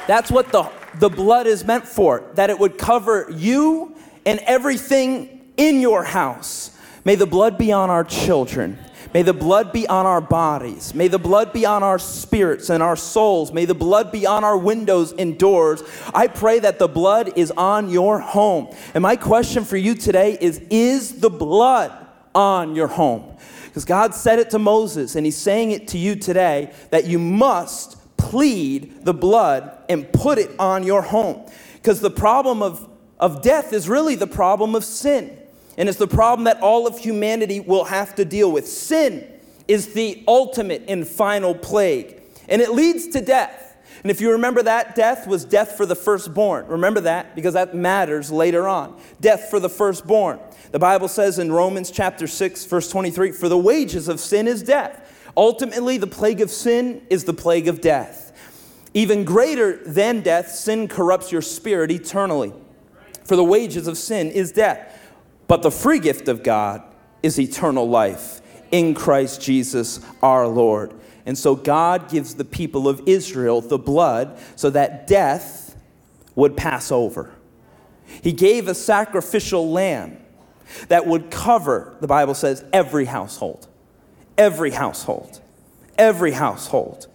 That's 0.06 0.30
what 0.30 0.52
the, 0.52 0.70
the 0.94 1.10
blood 1.10 1.46
is 1.46 1.64
meant 1.64 1.86
for, 1.86 2.24
that 2.34 2.48
it 2.48 2.58
would 2.58 2.78
cover 2.78 3.26
you 3.30 3.96
and 4.24 4.40
everything 4.40 5.42
in 5.56 5.80
your 5.80 6.04
house. 6.04 6.70
May 7.04 7.16
the 7.16 7.26
blood 7.26 7.58
be 7.58 7.72
on 7.72 7.90
our 7.90 8.04
children. 8.04 8.78
May 9.16 9.22
the 9.22 9.32
blood 9.32 9.72
be 9.72 9.88
on 9.88 10.04
our 10.04 10.20
bodies. 10.20 10.94
May 10.94 11.08
the 11.08 11.18
blood 11.18 11.54
be 11.54 11.64
on 11.64 11.82
our 11.82 11.98
spirits 11.98 12.68
and 12.68 12.82
our 12.82 12.96
souls. 12.96 13.50
May 13.50 13.64
the 13.64 13.74
blood 13.74 14.12
be 14.12 14.26
on 14.26 14.44
our 14.44 14.58
windows 14.58 15.14
and 15.14 15.38
doors. 15.38 15.82
I 16.14 16.26
pray 16.26 16.58
that 16.58 16.78
the 16.78 16.86
blood 16.86 17.32
is 17.34 17.50
on 17.52 17.88
your 17.88 18.20
home. 18.20 18.76
And 18.92 19.00
my 19.00 19.16
question 19.16 19.64
for 19.64 19.78
you 19.78 19.94
today 19.94 20.36
is 20.38 20.58
Is 20.68 21.18
the 21.20 21.30
blood 21.30 21.92
on 22.34 22.76
your 22.76 22.88
home? 22.88 23.38
Because 23.64 23.86
God 23.86 24.14
said 24.14 24.38
it 24.38 24.50
to 24.50 24.58
Moses, 24.58 25.16
and 25.16 25.24
He's 25.24 25.38
saying 25.38 25.70
it 25.70 25.88
to 25.88 25.98
you 25.98 26.16
today 26.16 26.70
that 26.90 27.06
you 27.06 27.18
must 27.18 27.96
plead 28.18 29.02
the 29.06 29.14
blood 29.14 29.78
and 29.88 30.12
put 30.12 30.36
it 30.36 30.50
on 30.58 30.82
your 30.82 31.00
home. 31.00 31.50
Because 31.76 32.02
the 32.02 32.10
problem 32.10 32.62
of, 32.62 32.86
of 33.18 33.40
death 33.40 33.72
is 33.72 33.88
really 33.88 34.14
the 34.14 34.26
problem 34.26 34.74
of 34.74 34.84
sin. 34.84 35.38
And 35.76 35.88
it's 35.88 35.98
the 35.98 36.08
problem 36.08 36.44
that 36.44 36.60
all 36.60 36.86
of 36.86 36.98
humanity 36.98 37.60
will 37.60 37.84
have 37.84 38.14
to 38.14 38.24
deal 38.24 38.50
with. 38.50 38.66
Sin 38.66 39.26
is 39.68 39.92
the 39.92 40.24
ultimate 40.26 40.84
and 40.88 41.06
final 41.06 41.54
plague, 41.54 42.20
and 42.48 42.62
it 42.62 42.70
leads 42.70 43.08
to 43.08 43.20
death. 43.20 43.76
And 44.02 44.10
if 44.10 44.20
you 44.20 44.32
remember 44.32 44.62
that, 44.62 44.94
death 44.94 45.26
was 45.26 45.44
death 45.44 45.76
for 45.76 45.84
the 45.84 45.96
firstborn. 45.96 46.66
Remember 46.68 47.00
that 47.00 47.34
because 47.34 47.54
that 47.54 47.74
matters 47.74 48.30
later 48.30 48.68
on. 48.68 49.00
Death 49.20 49.48
for 49.50 49.58
the 49.58 49.68
firstborn. 49.68 50.38
The 50.70 50.78
Bible 50.78 51.08
says 51.08 51.38
in 51.38 51.50
Romans 51.50 51.90
chapter 51.90 52.26
6, 52.26 52.66
verse 52.66 52.90
23 52.90 53.32
For 53.32 53.48
the 53.48 53.58
wages 53.58 54.08
of 54.08 54.20
sin 54.20 54.46
is 54.46 54.62
death. 54.62 55.02
Ultimately, 55.36 55.98
the 55.98 56.06
plague 56.06 56.40
of 56.40 56.50
sin 56.50 57.04
is 57.10 57.24
the 57.24 57.34
plague 57.34 57.68
of 57.68 57.80
death. 57.80 58.32
Even 58.94 59.24
greater 59.24 59.84
than 59.84 60.20
death, 60.20 60.50
sin 60.50 60.88
corrupts 60.88 61.30
your 61.30 61.42
spirit 61.42 61.90
eternally. 61.90 62.52
For 63.24 63.36
the 63.36 63.44
wages 63.44 63.88
of 63.88 63.98
sin 63.98 64.30
is 64.30 64.52
death. 64.52 64.95
But 65.48 65.62
the 65.62 65.70
free 65.70 65.98
gift 65.98 66.28
of 66.28 66.42
God 66.42 66.82
is 67.22 67.38
eternal 67.38 67.88
life 67.88 68.40
in 68.70 68.94
Christ 68.94 69.40
Jesus 69.40 70.00
our 70.22 70.46
Lord. 70.46 70.92
And 71.24 71.36
so 71.36 71.54
God 71.54 72.08
gives 72.08 72.34
the 72.34 72.44
people 72.44 72.88
of 72.88 73.02
Israel 73.06 73.60
the 73.60 73.78
blood 73.78 74.38
so 74.54 74.70
that 74.70 75.06
death 75.06 75.76
would 76.34 76.56
pass 76.56 76.92
over. 76.92 77.32
He 78.22 78.32
gave 78.32 78.68
a 78.68 78.74
sacrificial 78.74 79.70
lamb 79.70 80.18
that 80.88 81.06
would 81.06 81.30
cover, 81.30 81.96
the 82.00 82.06
Bible 82.06 82.34
says, 82.34 82.64
every 82.72 83.06
household. 83.06 83.68
Every 84.38 84.70
household. 84.70 85.40
Every 85.98 86.32
household. 86.32 87.06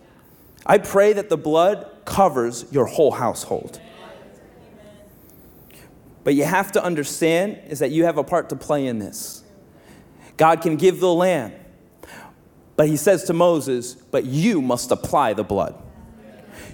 I 0.66 0.78
pray 0.78 1.14
that 1.14 1.30
the 1.30 1.38
blood 1.38 1.90
covers 2.06 2.66
your 2.72 2.86
whole 2.86 3.12
household. 3.12 3.80
But 6.24 6.36
you 6.36 6.44
have 6.44 6.72
to 6.74 6.84
understand 6.84 7.60
is 7.68 7.80
that 7.80 7.92
you 7.92 8.06
have 8.06 8.18
a 8.18 8.24
part 8.24 8.50
to 8.50 8.56
play 8.56 8.88
in 8.88 9.00
this. 9.00 9.44
God 10.38 10.62
can 10.62 10.76
give 10.76 11.00
the 11.00 11.14
lamb, 11.14 11.54
but 12.76 12.88
he 12.88 12.98
says 12.98 13.26
to 13.26 13.34
Moses, 13.34 13.96
but 13.96 14.26
you 14.26 14.62
must 14.62 14.92
apply 14.92 15.34
the 15.34 15.44
blood. 15.44 15.76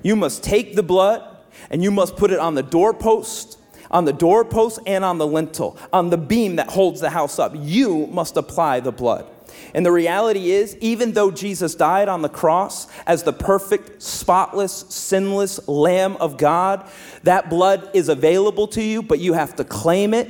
You 0.03 0.15
must 0.15 0.43
take 0.43 0.75
the 0.75 0.83
blood 0.83 1.23
and 1.69 1.83
you 1.83 1.91
must 1.91 2.15
put 2.15 2.31
it 2.31 2.39
on 2.39 2.55
the 2.55 2.63
doorpost, 2.63 3.59
on 3.89 4.05
the 4.05 4.13
doorpost 4.13 4.79
and 4.85 5.03
on 5.03 5.17
the 5.17 5.27
lintel, 5.27 5.77
on 5.91 6.09
the 6.09 6.17
beam 6.17 6.57
that 6.57 6.69
holds 6.69 7.01
the 7.01 7.09
house 7.09 7.39
up. 7.39 7.53
You 7.55 8.07
must 8.07 8.37
apply 8.37 8.81
the 8.81 8.91
blood. 8.91 9.27
And 9.73 9.85
the 9.85 9.91
reality 9.91 10.51
is, 10.51 10.77
even 10.77 11.11
though 11.13 11.31
Jesus 11.31 11.75
died 11.75 12.07
on 12.07 12.21
the 12.21 12.29
cross 12.29 12.87
as 13.05 13.23
the 13.23 13.33
perfect, 13.33 14.01
spotless, 14.01 14.85
sinless 14.89 15.67
Lamb 15.67 16.15
of 16.17 16.37
God, 16.37 16.89
that 17.23 17.49
blood 17.49 17.89
is 17.93 18.09
available 18.09 18.67
to 18.69 18.81
you, 18.81 19.01
but 19.03 19.19
you 19.19 19.33
have 19.33 19.55
to 19.57 19.63
claim 19.63 20.13
it, 20.13 20.29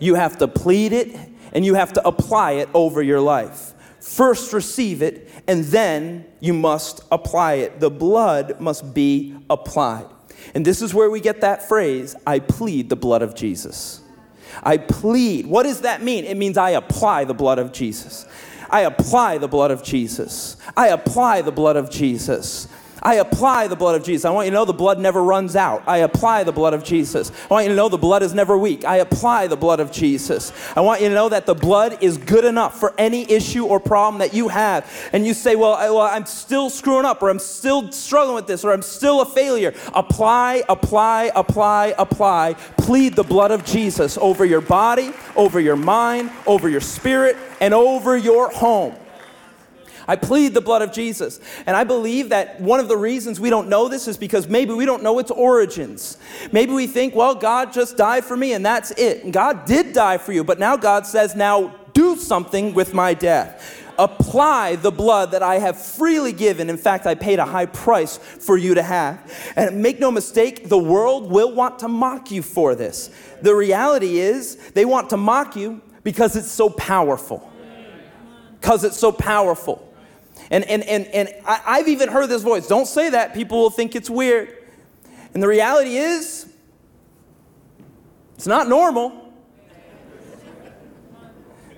you 0.00 0.14
have 0.14 0.38
to 0.38 0.48
plead 0.48 0.92
it, 0.92 1.16
and 1.52 1.64
you 1.64 1.74
have 1.74 1.92
to 1.94 2.06
apply 2.06 2.52
it 2.52 2.68
over 2.74 3.02
your 3.02 3.20
life. 3.20 3.74
First, 4.00 4.52
receive 4.52 5.02
it, 5.02 5.28
and 5.46 5.64
then 5.64 6.24
you 6.40 6.54
must 6.54 7.00
apply 7.10 7.54
it. 7.54 7.80
The 7.80 7.90
blood 7.90 8.60
must 8.60 8.94
be 8.94 9.36
applied. 9.50 10.06
And 10.54 10.64
this 10.64 10.82
is 10.82 10.94
where 10.94 11.10
we 11.10 11.20
get 11.20 11.40
that 11.40 11.68
phrase 11.68 12.14
I 12.26 12.38
plead 12.38 12.90
the 12.90 12.96
blood 12.96 13.22
of 13.22 13.34
Jesus. 13.34 14.00
I 14.62 14.78
plead. 14.78 15.46
What 15.46 15.64
does 15.64 15.82
that 15.82 16.02
mean? 16.02 16.24
It 16.24 16.36
means 16.36 16.56
I 16.56 16.70
apply 16.70 17.24
the 17.24 17.34
blood 17.34 17.58
of 17.58 17.72
Jesus. 17.72 18.26
I 18.70 18.80
apply 18.82 19.38
the 19.38 19.48
blood 19.48 19.70
of 19.70 19.82
Jesus. 19.82 20.56
I 20.76 20.88
apply 20.88 21.42
the 21.42 21.52
blood 21.52 21.76
of 21.76 21.90
Jesus. 21.90 22.68
I 23.02 23.16
apply 23.16 23.68
the 23.68 23.76
blood 23.76 23.94
of 23.94 24.04
Jesus. 24.04 24.24
I 24.24 24.30
want 24.30 24.46
you 24.46 24.50
to 24.50 24.54
know 24.54 24.64
the 24.64 24.72
blood 24.72 24.98
never 24.98 25.22
runs 25.22 25.56
out. 25.56 25.82
I 25.86 25.98
apply 25.98 26.44
the 26.44 26.52
blood 26.52 26.74
of 26.74 26.84
Jesus. 26.84 27.30
I 27.50 27.54
want 27.54 27.64
you 27.64 27.70
to 27.70 27.76
know 27.76 27.88
the 27.88 27.98
blood 27.98 28.22
is 28.22 28.34
never 28.34 28.58
weak. 28.58 28.84
I 28.84 28.96
apply 28.96 29.46
the 29.46 29.56
blood 29.56 29.80
of 29.80 29.92
Jesus. 29.92 30.52
I 30.76 30.80
want 30.80 31.00
you 31.00 31.08
to 31.08 31.14
know 31.14 31.28
that 31.28 31.46
the 31.46 31.54
blood 31.54 32.02
is 32.02 32.18
good 32.18 32.44
enough 32.44 32.78
for 32.78 32.94
any 32.98 33.30
issue 33.30 33.64
or 33.64 33.80
problem 33.80 34.18
that 34.18 34.34
you 34.34 34.48
have. 34.48 34.90
And 35.12 35.26
you 35.26 35.34
say, 35.34 35.56
well, 35.56 35.74
I, 35.74 35.90
well 35.90 36.00
I'm 36.00 36.26
still 36.26 36.70
screwing 36.70 37.04
up, 37.04 37.22
or 37.22 37.30
I'm 37.30 37.38
still 37.38 37.90
struggling 37.92 38.34
with 38.34 38.46
this, 38.46 38.64
or 38.64 38.72
I'm 38.72 38.82
still 38.82 39.20
a 39.20 39.26
failure. 39.26 39.74
Apply, 39.94 40.64
apply, 40.68 41.30
apply, 41.34 41.94
apply. 41.98 42.54
Plead 42.78 43.14
the 43.14 43.22
blood 43.22 43.50
of 43.50 43.64
Jesus 43.64 44.18
over 44.18 44.44
your 44.44 44.60
body, 44.60 45.12
over 45.36 45.60
your 45.60 45.76
mind, 45.76 46.30
over 46.46 46.68
your 46.68 46.80
spirit, 46.80 47.36
and 47.60 47.74
over 47.74 48.16
your 48.16 48.50
home. 48.50 48.94
I 50.08 50.16
plead 50.16 50.54
the 50.54 50.60
blood 50.60 50.82
of 50.82 50.90
Jesus. 50.90 51.38
And 51.66 51.76
I 51.76 51.84
believe 51.84 52.30
that 52.30 52.60
one 52.60 52.80
of 52.80 52.88
the 52.88 52.96
reasons 52.96 53.38
we 53.38 53.50
don't 53.50 53.68
know 53.68 53.88
this 53.88 54.08
is 54.08 54.16
because 54.16 54.48
maybe 54.48 54.72
we 54.72 54.86
don't 54.86 55.02
know 55.02 55.18
its 55.18 55.30
origins. 55.30 56.16
Maybe 56.50 56.72
we 56.72 56.86
think, 56.86 57.14
well, 57.14 57.34
God 57.34 57.72
just 57.72 57.96
died 57.96 58.24
for 58.24 58.36
me 58.36 58.54
and 58.54 58.64
that's 58.64 58.90
it. 58.92 59.22
And 59.22 59.32
God 59.32 59.66
did 59.66 59.92
die 59.92 60.18
for 60.18 60.32
you, 60.32 60.42
but 60.42 60.58
now 60.58 60.76
God 60.76 61.06
says, 61.06 61.36
now 61.36 61.76
do 61.92 62.16
something 62.16 62.74
with 62.74 62.94
my 62.94 63.14
death 63.14 63.84
apply 63.98 64.76
the 64.76 64.92
blood 64.92 65.32
that 65.32 65.42
I 65.42 65.58
have 65.58 65.76
freely 65.76 66.32
given. 66.32 66.70
In 66.70 66.76
fact, 66.76 67.04
I 67.04 67.16
paid 67.16 67.40
a 67.40 67.44
high 67.44 67.66
price 67.66 68.16
for 68.16 68.56
you 68.56 68.74
to 68.74 68.82
have. 68.82 69.52
And 69.56 69.82
make 69.82 69.98
no 69.98 70.12
mistake, 70.12 70.68
the 70.68 70.78
world 70.78 71.30
will 71.30 71.52
want 71.52 71.80
to 71.80 71.88
mock 71.88 72.30
you 72.30 72.40
for 72.40 72.76
this. 72.76 73.10
The 73.42 73.54
reality 73.54 74.18
is, 74.18 74.56
they 74.70 74.84
want 74.84 75.10
to 75.10 75.16
mock 75.16 75.56
you 75.56 75.82
because 76.04 76.36
it's 76.36 76.50
so 76.50 76.70
powerful. 76.70 77.50
Because 78.60 78.84
it's 78.84 78.96
so 78.96 79.10
powerful. 79.10 79.87
And, 80.50 80.64
and, 80.64 80.82
and, 80.84 81.06
and 81.08 81.28
I, 81.46 81.60
I've 81.66 81.88
even 81.88 82.08
heard 82.08 82.28
this 82.28 82.42
voice 82.42 82.66
don't 82.66 82.86
say 82.86 83.10
that, 83.10 83.34
people 83.34 83.58
will 83.58 83.70
think 83.70 83.94
it's 83.94 84.08
weird. 84.08 84.56
And 85.34 85.42
the 85.42 85.48
reality 85.48 85.96
is, 85.96 86.50
it's 88.34 88.46
not 88.46 88.68
normal. 88.68 89.32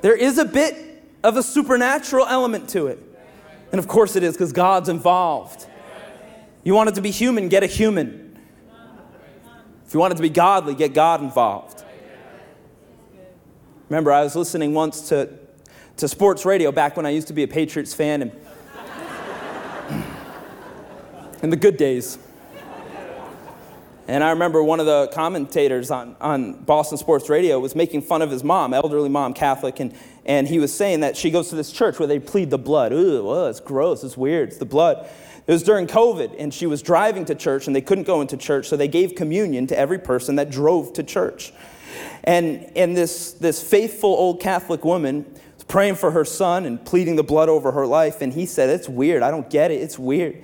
There 0.03 0.17
is 0.17 0.39
a 0.39 0.45
bit 0.45 1.03
of 1.23 1.37
a 1.37 1.43
supernatural 1.43 2.27
element 2.27 2.69
to 2.71 2.87
it. 2.87 2.99
And 3.73 3.79
of 3.79 3.89
course 3.89 4.17
it 4.17 4.23
is 4.23 4.35
because 4.35 4.53
God's 4.53 4.89
involved. 4.89 5.67
You 6.65 6.75
want 6.75 6.91
it 6.91 6.95
to 6.97 7.01
be 7.01 7.11
human, 7.11 7.49
get 7.49 7.63
a 7.63 7.67
human. 7.67 8.39
If 9.87 9.95
you 9.95 10.01
want 10.01 10.13
it 10.13 10.17
to 10.17 10.23
be 10.23 10.31
godly, 10.31 10.75
get 10.75 10.95
God 10.95 11.21
involved. 11.21 11.85
Remember, 13.89 14.13
I 14.13 14.23
was 14.23 14.37
listening 14.37 14.73
once 14.73 15.09
to, 15.09 15.29
to 15.97 16.07
sports 16.07 16.45
radio 16.45 16.71
back 16.71 16.97
when 16.97 17.07
I 17.07 17.11
used 17.11 17.27
to 17.29 17.33
be 17.33 17.43
a 17.43 17.49
Patriots 17.49 17.93
fan, 17.93 18.23
and 18.23 18.33
in 21.43 21.51
the 21.51 21.57
good 21.57 21.77
days. 21.77 22.19
And 24.11 24.25
I 24.25 24.31
remember 24.31 24.61
one 24.61 24.81
of 24.81 24.87
the 24.87 25.09
commentators 25.13 25.93
on, 25.93 26.17
on 26.21 26.55
Boston 26.65 26.99
Sports 26.99 27.29
Radio 27.29 27.61
was 27.61 27.77
making 27.77 28.03
fun 28.03 28.23
of 28.23 28.31
his 28.31 28.43
mom, 28.43 28.75
elderly 28.75 29.09
mom, 29.09 29.35
Catholic, 29.35 29.79
and, 29.79 29.95
and 30.25 30.49
he 30.49 30.59
was 30.59 30.75
saying 30.75 31.01
that 31.01 31.17
she 31.17 31.31
goes 31.31 31.49
to 31.51 31.55
this 31.55 31.71
church 31.71 32.01
where 32.01 32.09
they 32.09 32.19
plead 32.19 32.51
the 32.51 32.59
blood. 32.59 32.93
Ooh, 32.93 33.25
well, 33.25 33.47
it's 33.47 33.61
gross, 33.61 34.03
it's 34.03 34.17
weird, 34.17 34.49
it's 34.49 34.59
the 34.59 34.65
blood. 34.65 35.09
It 35.47 35.53
was 35.53 35.63
during 35.63 35.87
COVID, 35.87 36.35
and 36.39 36.53
she 36.53 36.67
was 36.67 36.83
driving 36.83 37.25
to 37.27 37.37
church, 37.37 37.69
and 37.69 37.77
they 37.77 37.81
couldn't 37.81 38.05
go 38.05 38.21
into 38.21 38.37
church, 38.37 38.67
so 38.67 38.77
they 38.77 38.89
gave 38.89 39.15
communion 39.15 39.69
to 39.69 39.79
every 39.79 39.99
person 39.99 40.37
that 40.37 40.51
drove 40.51 40.93
to 40.95 41.05
church. 41.05 41.53
And, 42.25 42.71
and 42.75 42.97
this, 42.97 43.33
this 43.33 43.63
faithful 43.63 44.11
old 44.11 44.41
Catholic 44.41 44.85
woman 44.85 45.25
was 45.55 45.65
praying 45.69 45.95
for 45.95 46.11
her 46.11 46.25
son 46.25 46.67
and 46.67 46.85
pleading 46.85 47.15
the 47.15 47.23
blood 47.23 47.49
over 47.49 47.73
her 47.73 47.87
life. 47.87 48.23
And 48.23 48.33
he 48.33 48.45
said, 48.45 48.71
It's 48.71 48.89
weird. 48.89 49.23
I 49.23 49.31
don't 49.31 49.49
get 49.49 49.71
it. 49.71 49.81
It's 49.81 49.99
weird. 49.99 50.43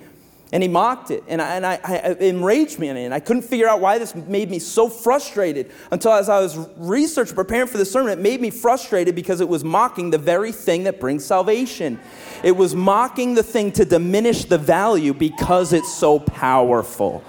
And 0.53 0.63
he 0.63 0.69
mocked 0.69 1.11
it. 1.11 1.23
And, 1.27 1.41
I, 1.41 1.55
and 1.55 1.65
I, 1.65 1.79
I, 1.83 2.15
enraged 2.19 2.79
me. 2.79 2.87
And 2.87 3.13
I 3.13 3.19
couldn't 3.19 3.41
figure 3.41 3.67
out 3.67 3.81
why 3.81 3.97
this 3.97 4.15
made 4.15 4.49
me 4.49 4.59
so 4.59 4.87
frustrated 4.87 5.71
until 5.91 6.13
as 6.13 6.29
I 6.29 6.39
was 6.39 6.57
researching, 6.77 7.35
preparing 7.35 7.67
for 7.67 7.77
the 7.77 7.85
sermon, 7.85 8.17
it 8.17 8.21
made 8.21 8.39
me 8.39 8.49
frustrated 8.49 9.13
because 9.13 9.41
it 9.41 9.49
was 9.49 9.63
mocking 9.63 10.09
the 10.09 10.17
very 10.17 10.51
thing 10.51 10.83
that 10.83 10.99
brings 10.99 11.25
salvation. 11.25 11.99
It 12.43 12.55
was 12.55 12.75
mocking 12.75 13.33
the 13.33 13.43
thing 13.43 13.71
to 13.73 13.85
diminish 13.85 14.45
the 14.45 14.57
value 14.57 15.13
because 15.13 15.73
it's 15.73 15.93
so 15.93 16.19
powerful 16.19 17.23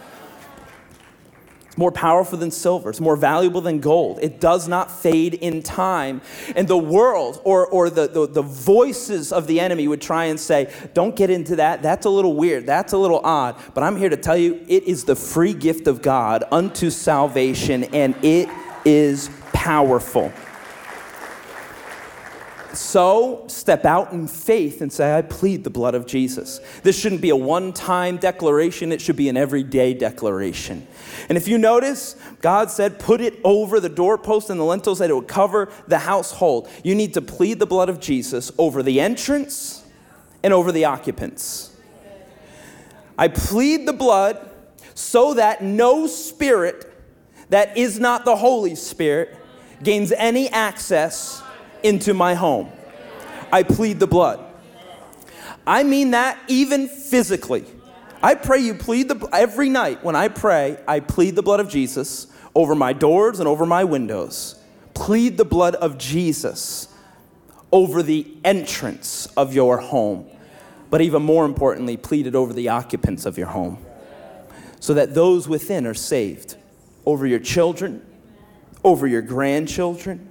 more 1.79 1.93
powerful 1.93 2.37
than 2.37 2.51
silver. 2.51 2.91
It's 2.91 3.01
more 3.01 3.17
valuable 3.17 3.61
than 3.61 3.79
gold. 3.79 4.19
It 4.21 4.41
does 4.41 4.67
not 4.67 4.91
fade 4.91 5.35
in 5.35 5.63
time. 5.63 6.21
And 6.57 6.67
the 6.67 6.77
world 6.77 7.41
or, 7.45 7.69
or 7.69 7.89
the, 7.89 8.09
the, 8.09 8.27
the, 8.27 8.43
voices 8.43 9.33
of 9.33 9.47
the 9.47 9.61
enemy 9.61 9.87
would 9.87 10.01
try 10.01 10.25
and 10.25 10.41
say, 10.41 10.73
Don't 10.93 11.15
get 11.15 11.31
into 11.31 11.57
that. 11.57 11.81
That's 11.81 12.05
a 12.05 12.11
little 12.11 12.35
weird. 12.35 12.67
That's 12.67 12.93
a 12.93 12.99
little 12.99 13.21
odd. 13.23 13.57
But 13.75 13.85
I'm 13.85 13.97
here 13.97 14.09
to 14.09 14.17
tell 14.17 14.37
you 14.37 14.65
it 14.67 14.83
is 14.85 15.05
the 15.05 15.15
free 15.15 15.55
gift 15.55 15.87
of 15.87 16.03
God 16.03 16.43
unto 16.51 16.91
salvation, 16.91 17.85
and 17.85 18.17
it 18.25 18.49
is 18.85 19.31
powerful. 19.53 20.33
So 22.75 23.45
step 23.47 23.85
out 23.85 24.13
in 24.13 24.29
faith 24.29 24.83
and 24.83 24.93
say, 24.93 25.17
I 25.17 25.23
plead 25.23 25.65
the 25.65 25.71
blood 25.71 25.95
of 25.95 26.07
Jesus. 26.07 26.61
This 26.83 26.99
shouldn't 26.99 27.23
be 27.23 27.31
a 27.31 27.37
one 27.37 27.73
time 27.73 28.19
declaration, 28.19 28.93
it 28.93 29.01
should 29.01 29.17
be 29.17 29.29
an 29.29 29.37
everyday 29.37 29.95
declaration. 29.95 30.87
And 31.29 31.39
if 31.39 31.49
you 31.49 31.59
notice, 31.59 32.17
God 32.41 32.71
said, 32.71 32.99
put 32.99 33.21
it 33.21 33.39
over 33.43 33.81
the 33.81 33.89
doorpost 33.89 34.51
and 34.51 34.61
the 34.61 34.65
lintels 34.65 34.99
that 34.99 35.11
it 35.11 35.15
would 35.15 35.29
cover 35.29 35.71
the 35.87 35.99
household. 35.99 36.69
You 36.85 36.95
need 36.95 37.15
to 37.15 37.23
plead 37.23 37.59
the 37.59 37.67
blood 37.67 37.89
of 37.89 38.01
Jesus 38.01 38.53
over 38.59 38.83
the 38.83 39.01
entrance 39.01 39.85
and 40.43 40.53
over 40.53 40.71
the 40.71 40.85
occupants. 40.85 41.75
I 43.17 43.29
plead 43.29 43.87
the 43.87 43.93
blood 43.93 44.49
so 44.95 45.35
that 45.35 45.63
no 45.63 46.07
spirit 46.07 46.85
that 47.51 47.77
is 47.77 47.99
not 47.99 48.25
the 48.25 48.37
Holy 48.37 48.75
Spirit 48.75 49.35
gains 49.83 50.13
any 50.13 50.49
access 50.51 51.43
into 51.83 52.15
my 52.15 52.35
home. 52.35 52.71
I 53.53 53.63
plead 53.63 54.01
the 54.01 54.07
blood. 54.07 54.45
I 55.67 55.83
mean 55.83 56.13
that 56.13 56.39
even 56.49 56.89
physically. 56.89 57.65
I 58.23 58.35
pray 58.35 58.59
you 58.59 58.75
plead 58.75 59.09
the 59.09 59.29
every 59.33 59.69
night 59.69 60.03
when 60.03 60.17
I 60.17 60.29
pray, 60.29 60.79
I 60.89 61.01
plead 61.01 61.37
the 61.37 61.43
blood 61.43 61.61
of 61.61 61.69
Jesus 61.69 62.27
over 62.55 62.75
my 62.75 62.93
doors 62.93 63.39
and 63.39 63.49
over 63.49 63.65
my 63.65 63.85
windows. 63.85 64.61
Plead 64.95 65.37
the 65.37 65.45
blood 65.45 65.77
of 65.77 65.99
Jesus 65.99 66.89
over 67.71 68.03
the 68.03 68.27
entrance 68.45 69.27
of 69.37 69.55
your 69.55 69.79
home. 69.79 70.27
But 70.91 71.03
even 71.03 71.23
more 71.23 71.45
importantly, 71.45 71.97
plead 71.97 72.27
it 72.27 72.35
over 72.35 72.53
the 72.53 72.71
occupants 72.71 73.27
of 73.27 73.39
your 73.39 73.49
home 73.49 73.79
so 74.81 74.95
that 74.95 75.15
those 75.15 75.49
within 75.49 75.87
are 75.87 75.95
saved. 75.95 76.57
Over 77.05 77.27
your 77.27 77.39
children, 77.39 78.05
over 78.85 79.07
your 79.07 79.23
grandchildren, 79.23 80.28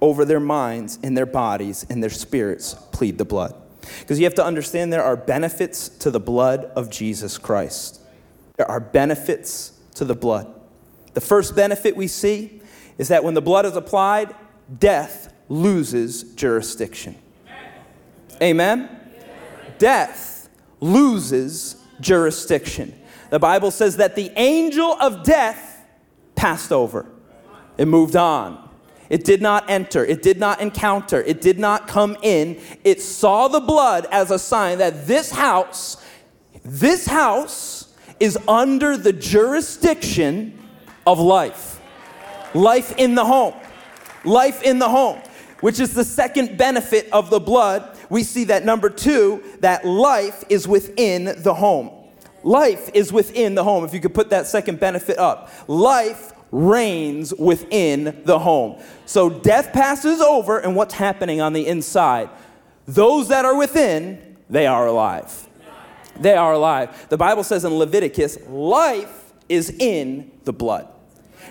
over 0.00 0.24
their 0.24 0.40
minds 0.40 0.98
and 1.02 1.16
their 1.16 1.26
bodies 1.26 1.84
and 1.88 2.02
their 2.02 2.10
spirits 2.10 2.74
plead 2.92 3.18
the 3.18 3.24
blood. 3.24 3.54
Because 4.00 4.18
you 4.18 4.24
have 4.24 4.34
to 4.34 4.44
understand 4.44 4.92
there 4.92 5.02
are 5.02 5.16
benefits 5.16 5.88
to 5.88 6.10
the 6.10 6.20
blood 6.20 6.64
of 6.76 6.90
Jesus 6.90 7.38
Christ. 7.38 8.00
There 8.56 8.70
are 8.70 8.80
benefits 8.80 9.72
to 9.94 10.04
the 10.04 10.14
blood. 10.14 10.52
The 11.14 11.20
first 11.20 11.56
benefit 11.56 11.96
we 11.96 12.06
see 12.06 12.60
is 12.98 13.08
that 13.08 13.24
when 13.24 13.34
the 13.34 13.42
blood 13.42 13.66
is 13.66 13.76
applied, 13.76 14.34
death 14.78 15.32
loses 15.48 16.34
jurisdiction. 16.34 17.16
Amen? 18.42 18.88
Death 19.78 20.48
loses 20.80 21.82
jurisdiction. 22.00 22.94
The 23.30 23.38
Bible 23.38 23.70
says 23.70 23.96
that 23.96 24.16
the 24.16 24.30
angel 24.36 24.92
of 25.00 25.22
death 25.22 25.84
passed 26.34 26.72
over, 26.72 27.06
it 27.76 27.86
moved 27.86 28.16
on. 28.16 28.67
It 29.10 29.24
did 29.24 29.40
not 29.40 29.68
enter. 29.70 30.04
It 30.04 30.22
did 30.22 30.38
not 30.38 30.60
encounter. 30.60 31.22
It 31.22 31.40
did 31.40 31.58
not 31.58 31.88
come 31.88 32.16
in. 32.22 32.60
It 32.84 33.00
saw 33.00 33.48
the 33.48 33.60
blood 33.60 34.06
as 34.10 34.30
a 34.30 34.38
sign 34.38 34.78
that 34.78 35.06
this 35.06 35.30
house, 35.30 36.04
this 36.64 37.06
house 37.06 37.94
is 38.20 38.38
under 38.46 38.96
the 38.96 39.12
jurisdiction 39.12 40.58
of 41.06 41.18
life. 41.18 41.80
Life 42.54 42.94
in 42.98 43.14
the 43.14 43.24
home. 43.24 43.54
Life 44.24 44.62
in 44.62 44.78
the 44.78 44.88
home, 44.88 45.20
which 45.60 45.80
is 45.80 45.94
the 45.94 46.04
second 46.04 46.58
benefit 46.58 47.08
of 47.12 47.30
the 47.30 47.40
blood. 47.40 47.96
We 48.10 48.22
see 48.22 48.44
that 48.44 48.64
number 48.64 48.90
two, 48.90 49.42
that 49.60 49.86
life 49.86 50.44
is 50.48 50.66
within 50.66 51.40
the 51.42 51.54
home. 51.54 51.90
Life 52.42 52.90
is 52.94 53.12
within 53.12 53.54
the 53.54 53.64
home. 53.64 53.84
If 53.84 53.94
you 53.94 54.00
could 54.00 54.14
put 54.14 54.30
that 54.30 54.46
second 54.46 54.80
benefit 54.80 55.18
up. 55.18 55.50
Life 55.68 56.32
reigns 56.50 57.34
within 57.34 58.22
the 58.24 58.38
home. 58.38 58.80
So 59.06 59.28
death 59.30 59.72
passes 59.72 60.20
over, 60.20 60.58
and 60.58 60.74
what's 60.74 60.94
happening 60.94 61.40
on 61.40 61.52
the 61.52 61.66
inside? 61.66 62.30
Those 62.86 63.28
that 63.28 63.44
are 63.44 63.56
within, 63.56 64.36
they 64.48 64.66
are 64.66 64.86
alive. 64.86 65.46
They 66.18 66.34
are 66.34 66.52
alive. 66.52 67.06
The 67.10 67.18
Bible 67.18 67.44
says 67.44 67.64
in 67.64 67.74
Leviticus, 67.74 68.38
life 68.48 69.32
is 69.48 69.70
in 69.70 70.30
the 70.44 70.52
blood. 70.52 70.88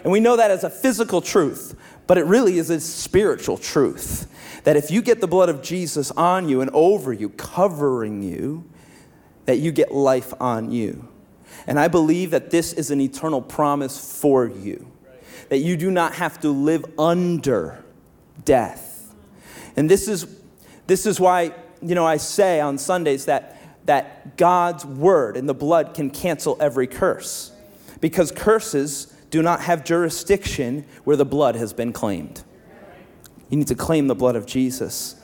And 0.03 0.11
we 0.11 0.19
know 0.19 0.37
that 0.37 0.51
as 0.51 0.63
a 0.63 0.69
physical 0.69 1.21
truth, 1.21 1.75
but 2.05 2.17
it 2.17 2.25
really 2.25 2.57
is 2.57 2.69
a 2.69 2.79
spiritual 2.79 3.57
truth. 3.57 4.27
That 4.63 4.75
if 4.75 4.91
you 4.91 5.01
get 5.01 5.21
the 5.21 5.27
blood 5.27 5.49
of 5.49 5.61
Jesus 5.61 6.11
on 6.11 6.49
you 6.49 6.61
and 6.61 6.69
over 6.71 7.13
you, 7.13 7.29
covering 7.29 8.21
you, 8.21 8.69
that 9.45 9.57
you 9.59 9.71
get 9.71 9.93
life 9.93 10.33
on 10.41 10.71
you. 10.71 11.07
And 11.67 11.77
I 11.77 11.89
believe 11.89 12.31
that 12.31 12.49
this 12.49 12.71
is 12.71 12.89
an 12.91 13.01
eternal 13.01 13.41
promise 13.41 14.19
for 14.19 14.47
you, 14.47 14.89
that 15.49 15.57
you 15.57 15.75
do 15.75 15.91
not 15.91 16.15
have 16.15 16.39
to 16.39 16.49
live 16.49 16.85
under 16.97 17.83
death. 18.45 19.13
And 19.75 19.89
this 19.89 20.07
is, 20.07 20.25
this 20.87 21.05
is 21.05 21.19
why, 21.19 21.53
you 21.81 21.93
know, 21.93 22.05
I 22.05 22.17
say 22.17 22.61
on 22.61 22.77
Sundays 22.77 23.25
that, 23.25 23.85
that 23.85 24.37
God's 24.37 24.85
word 24.85 25.35
and 25.35 25.47
the 25.47 25.53
blood 25.53 25.93
can 25.93 26.09
cancel 26.09 26.55
every 26.59 26.87
curse, 26.87 27.51
because 27.99 28.31
curses 28.31 29.13
do 29.29 29.41
not 29.41 29.59
have 29.59 29.83
jurisdiction 29.83 30.85
where 31.03 31.17
the 31.17 31.25
blood 31.25 31.55
has 31.55 31.73
been 31.73 31.91
claimed. 31.91 32.43
You 33.49 33.57
need 33.57 33.67
to 33.67 33.75
claim 33.75 34.07
the 34.07 34.15
blood 34.15 34.37
of 34.37 34.45
Jesus. 34.45 35.16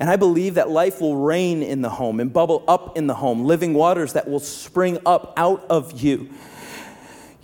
And 0.00 0.08
I 0.08 0.16
believe 0.16 0.54
that 0.54 0.70
life 0.70 1.00
will 1.02 1.16
reign 1.16 1.62
in 1.62 1.82
the 1.82 1.90
home 1.90 2.20
and 2.20 2.32
bubble 2.32 2.64
up 2.66 2.96
in 2.96 3.06
the 3.06 3.14
home, 3.14 3.44
living 3.44 3.74
waters 3.74 4.14
that 4.14 4.26
will 4.26 4.40
spring 4.40 4.98
up 5.04 5.34
out 5.36 5.64
of 5.68 6.00
you. 6.00 6.30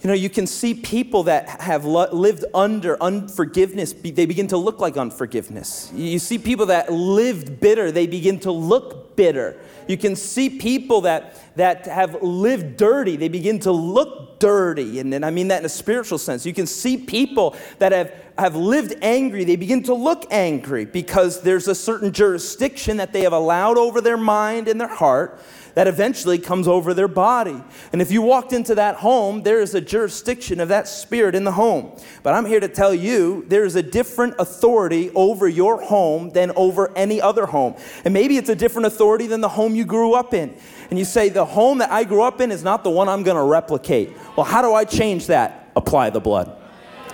You 0.03 0.09
know, 0.09 0.15
you 0.15 0.29
can 0.29 0.47
see 0.47 0.75
people 0.75 1.23
that 1.25 1.49
have 1.63 1.85
lived 1.85 2.45
under 2.55 3.03
unforgiveness, 3.03 3.93
they 3.95 4.27
begin 4.27 4.47
to 4.49 4.57
look 4.57 4.79
like 4.79 4.97
unforgiveness. 4.97 5.91
You 5.95 6.19
see 6.19 6.39
people 6.39 6.67
that 6.67 6.93
lived 6.93 7.61
bitter, 7.61 7.91
they 7.91 8.07
begin 8.07 8.39
to 8.41 8.53
look 8.53 9.17
bitter. 9.17 9.59
You 9.89 9.97
can 9.97 10.15
see 10.15 10.51
people 10.51 11.03
that, 11.03 11.57
that 11.57 11.87
have 11.87 12.23
lived 12.23 12.77
dirty, 12.77 13.17
they 13.17 13.29
begin 13.29 13.59
to 13.61 13.73
look 13.73 14.39
dirty. 14.39 15.01
And, 15.01 15.15
and 15.15 15.25
I 15.25 15.31
mean 15.31 15.49
that 15.49 15.61
in 15.61 15.67
a 15.67 15.71
spiritual 15.71 16.19
sense. 16.19 16.45
You 16.45 16.53
can 16.53 16.67
see 16.67 16.99
people 16.99 17.57
that 17.79 17.93
have, 17.93 18.13
have 18.37 18.55
lived 18.55 18.95
angry, 19.01 19.45
they 19.45 19.57
begin 19.57 19.83
to 19.85 19.95
look 19.95 20.27
angry 20.31 20.85
because 20.85 21.41
there's 21.41 21.69
a 21.69 21.75
certain 21.75 22.13
jurisdiction 22.13 22.99
that 22.99 23.15
they 23.15 23.23
have 23.23 23.33
allowed 23.33 23.79
over 23.79 24.01
their 24.03 24.19
mind 24.19 24.69
and 24.69 24.79
their 24.81 24.89
heart 24.89 25.41
that 25.77 25.87
eventually 25.87 26.39
comes 26.39 26.67
over 26.67 26.95
their 26.95 27.07
body. 27.07 27.63
And 27.93 28.01
if 28.01 28.11
you 28.11 28.23
walked 28.23 28.55
into 28.55 28.75
that 28.77 28.97
home, 28.97 29.43
there 29.43 29.61
is 29.61 29.75
a 29.75 29.81
jurisdiction 29.81 30.59
of 30.59 30.69
that 30.69 30.89
spirit 30.89 31.35
in 31.35 31.45
the 31.45 31.53
home. 31.53 31.93
But 32.23 32.33
I'm 32.33 32.47
here 32.47 32.61
to 32.61 32.69
tell 32.69 32.95
you 32.95 33.45
there 33.49 33.67
is 33.67 33.77
a 33.77 33.83
different 33.83 34.37
authority 34.39 35.11
over 35.15 35.47
your 35.47 35.83
home 35.83 36.31
than 36.31 36.51
over 36.57 36.97
any 36.97 37.21
other 37.21 37.45
home. 37.45 37.77
And 38.07 38.15
maybe 38.15 38.39
it's 38.39 38.49
a 38.49 38.55
different 38.55 38.87
authority 38.87 39.27
than 39.27 39.43
the 39.43 39.51
home 39.51 39.75
you 39.75 39.85
grew 39.85 40.15
up 40.15 40.33
in. 40.33 40.57
And 40.89 40.99
you 40.99 41.05
say, 41.05 41.29
the 41.29 41.45
home 41.45 41.77
that 41.79 41.93
I 41.93 42.05
grew 42.05 42.23
up 42.23 42.41
in 42.41 42.51
is 42.51 42.65
not 42.65 42.83
the 42.83 42.91
one 42.91 43.11
I'm 43.11 43.23
going 43.23 43.37
to 43.37 43.43
replicate. 43.43 44.17
Well, 44.35 44.47
how 44.47 44.63
do 44.63 44.73
I 44.73 44.87
change 44.87 45.27
that? 45.27 45.73
Apply 45.77 46.09
the 46.09 46.21
blood. 46.21 46.57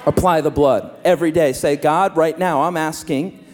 Apply 0.06 0.40
the 0.40 0.52
blood 0.52 0.94
every 1.04 1.32
day. 1.32 1.52
Say, 1.52 1.74
God, 1.74 2.16
right 2.16 2.38
now 2.38 2.62
I'm 2.62 2.76
asking 2.76 3.44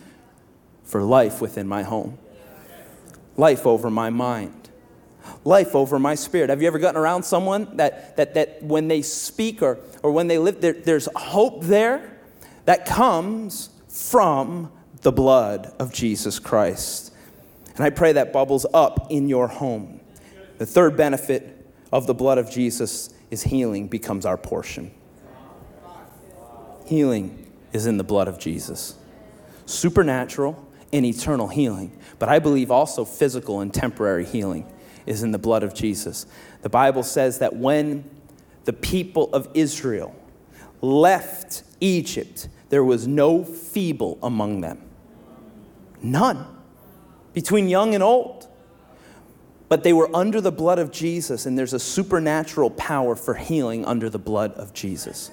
for 0.84 1.02
life 1.02 1.40
within 1.40 1.66
my 1.66 1.82
home, 1.82 2.18
life 3.38 3.66
over 3.66 3.88
my 3.88 4.10
mind 4.10 4.57
life 5.44 5.74
over 5.74 5.98
my 5.98 6.14
spirit. 6.14 6.50
Have 6.50 6.60
you 6.62 6.68
ever 6.68 6.78
gotten 6.78 7.00
around 7.00 7.22
someone 7.22 7.76
that, 7.76 8.16
that, 8.16 8.34
that 8.34 8.62
when 8.62 8.88
they 8.88 9.02
speak 9.02 9.62
or, 9.62 9.78
or 10.02 10.12
when 10.12 10.28
they 10.28 10.38
live, 10.38 10.60
there, 10.60 10.72
there's 10.72 11.08
hope 11.14 11.62
there 11.64 12.18
that 12.64 12.86
comes 12.86 13.70
from 13.88 14.70
the 15.02 15.12
blood 15.12 15.74
of 15.78 15.92
Jesus 15.92 16.38
Christ? 16.38 17.12
And 17.76 17.84
I 17.84 17.90
pray 17.90 18.12
that 18.12 18.32
bubbles 18.32 18.66
up 18.74 19.06
in 19.10 19.28
your 19.28 19.48
home. 19.48 20.00
The 20.58 20.66
third 20.66 20.96
benefit 20.96 21.54
of 21.92 22.06
the 22.06 22.14
blood 22.14 22.38
of 22.38 22.50
Jesus 22.50 23.14
is 23.30 23.42
healing 23.42 23.88
becomes 23.88 24.26
our 24.26 24.36
portion. 24.36 24.90
Healing 26.86 27.46
is 27.72 27.86
in 27.86 27.98
the 27.98 28.04
blood 28.04 28.28
of 28.28 28.38
Jesus. 28.38 28.96
Supernatural, 29.66 30.68
and 30.92 31.04
eternal 31.04 31.48
healing. 31.48 31.96
But 32.18 32.28
I 32.28 32.38
believe 32.38 32.70
also 32.70 33.04
physical 33.04 33.60
and 33.60 33.72
temporary 33.72 34.24
healing 34.24 34.66
is 35.08 35.22
in 35.22 35.32
the 35.32 35.38
blood 35.38 35.62
of 35.62 35.74
Jesus. 35.74 36.26
The 36.62 36.68
Bible 36.68 37.02
says 37.02 37.38
that 37.38 37.56
when 37.56 38.08
the 38.64 38.72
people 38.72 39.32
of 39.32 39.48
Israel 39.54 40.14
left 40.80 41.62
Egypt, 41.80 42.48
there 42.68 42.84
was 42.84 43.06
no 43.06 43.42
feeble 43.44 44.18
among 44.22 44.60
them. 44.60 44.82
None. 46.02 46.46
Between 47.32 47.68
young 47.68 47.94
and 47.94 48.02
old. 48.02 48.46
But 49.68 49.82
they 49.82 49.92
were 49.92 50.14
under 50.16 50.40
the 50.40 50.52
blood 50.52 50.78
of 50.78 50.90
Jesus, 50.90 51.44
and 51.44 51.58
there's 51.58 51.74
a 51.74 51.78
supernatural 51.78 52.70
power 52.70 53.14
for 53.14 53.34
healing 53.34 53.84
under 53.84 54.08
the 54.08 54.18
blood 54.18 54.52
of 54.52 54.72
Jesus. 54.72 55.30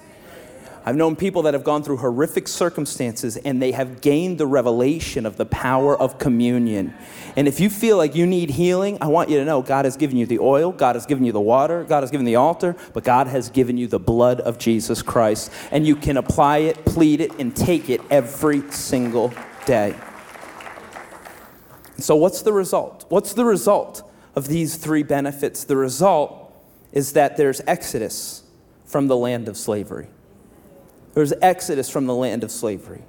I've 0.88 0.94
known 0.94 1.16
people 1.16 1.42
that 1.42 1.54
have 1.54 1.64
gone 1.64 1.82
through 1.82 1.96
horrific 1.96 2.46
circumstances 2.46 3.36
and 3.36 3.60
they 3.60 3.72
have 3.72 4.00
gained 4.00 4.38
the 4.38 4.46
revelation 4.46 5.26
of 5.26 5.36
the 5.36 5.44
power 5.44 5.98
of 5.98 6.20
communion. 6.20 6.94
And 7.34 7.48
if 7.48 7.58
you 7.58 7.68
feel 7.68 7.96
like 7.96 8.14
you 8.14 8.24
need 8.24 8.50
healing, 8.50 8.96
I 9.00 9.08
want 9.08 9.28
you 9.28 9.36
to 9.38 9.44
know 9.44 9.62
God 9.62 9.84
has 9.84 9.96
given 9.96 10.16
you 10.16 10.26
the 10.26 10.38
oil, 10.38 10.70
God 10.70 10.94
has 10.94 11.04
given 11.04 11.24
you 11.24 11.32
the 11.32 11.40
water, 11.40 11.82
God 11.82 12.04
has 12.04 12.12
given 12.12 12.24
the 12.24 12.36
altar, 12.36 12.76
but 12.94 13.02
God 13.02 13.26
has 13.26 13.50
given 13.50 13.76
you 13.76 13.88
the 13.88 13.98
blood 13.98 14.40
of 14.40 14.58
Jesus 14.58 15.02
Christ. 15.02 15.50
And 15.72 15.84
you 15.84 15.96
can 15.96 16.16
apply 16.16 16.58
it, 16.58 16.84
plead 16.84 17.20
it, 17.20 17.36
and 17.40 17.54
take 17.54 17.90
it 17.90 18.00
every 18.08 18.70
single 18.70 19.34
day. 19.64 19.96
So, 21.98 22.14
what's 22.14 22.42
the 22.42 22.52
result? 22.52 23.06
What's 23.08 23.32
the 23.32 23.44
result 23.44 24.08
of 24.36 24.46
these 24.46 24.76
three 24.76 25.02
benefits? 25.02 25.64
The 25.64 25.76
result 25.76 26.54
is 26.92 27.14
that 27.14 27.36
there's 27.36 27.60
exodus 27.66 28.44
from 28.84 29.08
the 29.08 29.16
land 29.16 29.48
of 29.48 29.56
slavery. 29.56 30.06
There's 31.16 31.32
exodus 31.40 31.88
from 31.88 32.04
the 32.04 32.14
land 32.14 32.44
of 32.44 32.50
slavery. 32.50 33.02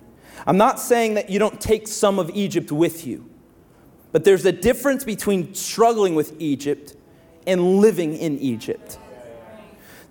I'm 0.45 0.55
not 0.55 0.79
saying 0.79 1.15
that 1.15 1.29
you 1.29 1.39
don't 1.39 1.59
take 1.59 1.89
some 1.89 2.19
of 2.19 2.29
Egypt 2.29 2.71
with 2.71 3.05
you, 3.05 3.29
but 4.13 4.23
there's 4.23 4.45
a 4.45 4.51
difference 4.53 5.03
between 5.03 5.53
struggling 5.53 6.15
with 6.15 6.33
Egypt 6.39 6.95
and 7.45 7.79
living 7.81 8.15
in 8.15 8.39
Egypt. 8.39 8.97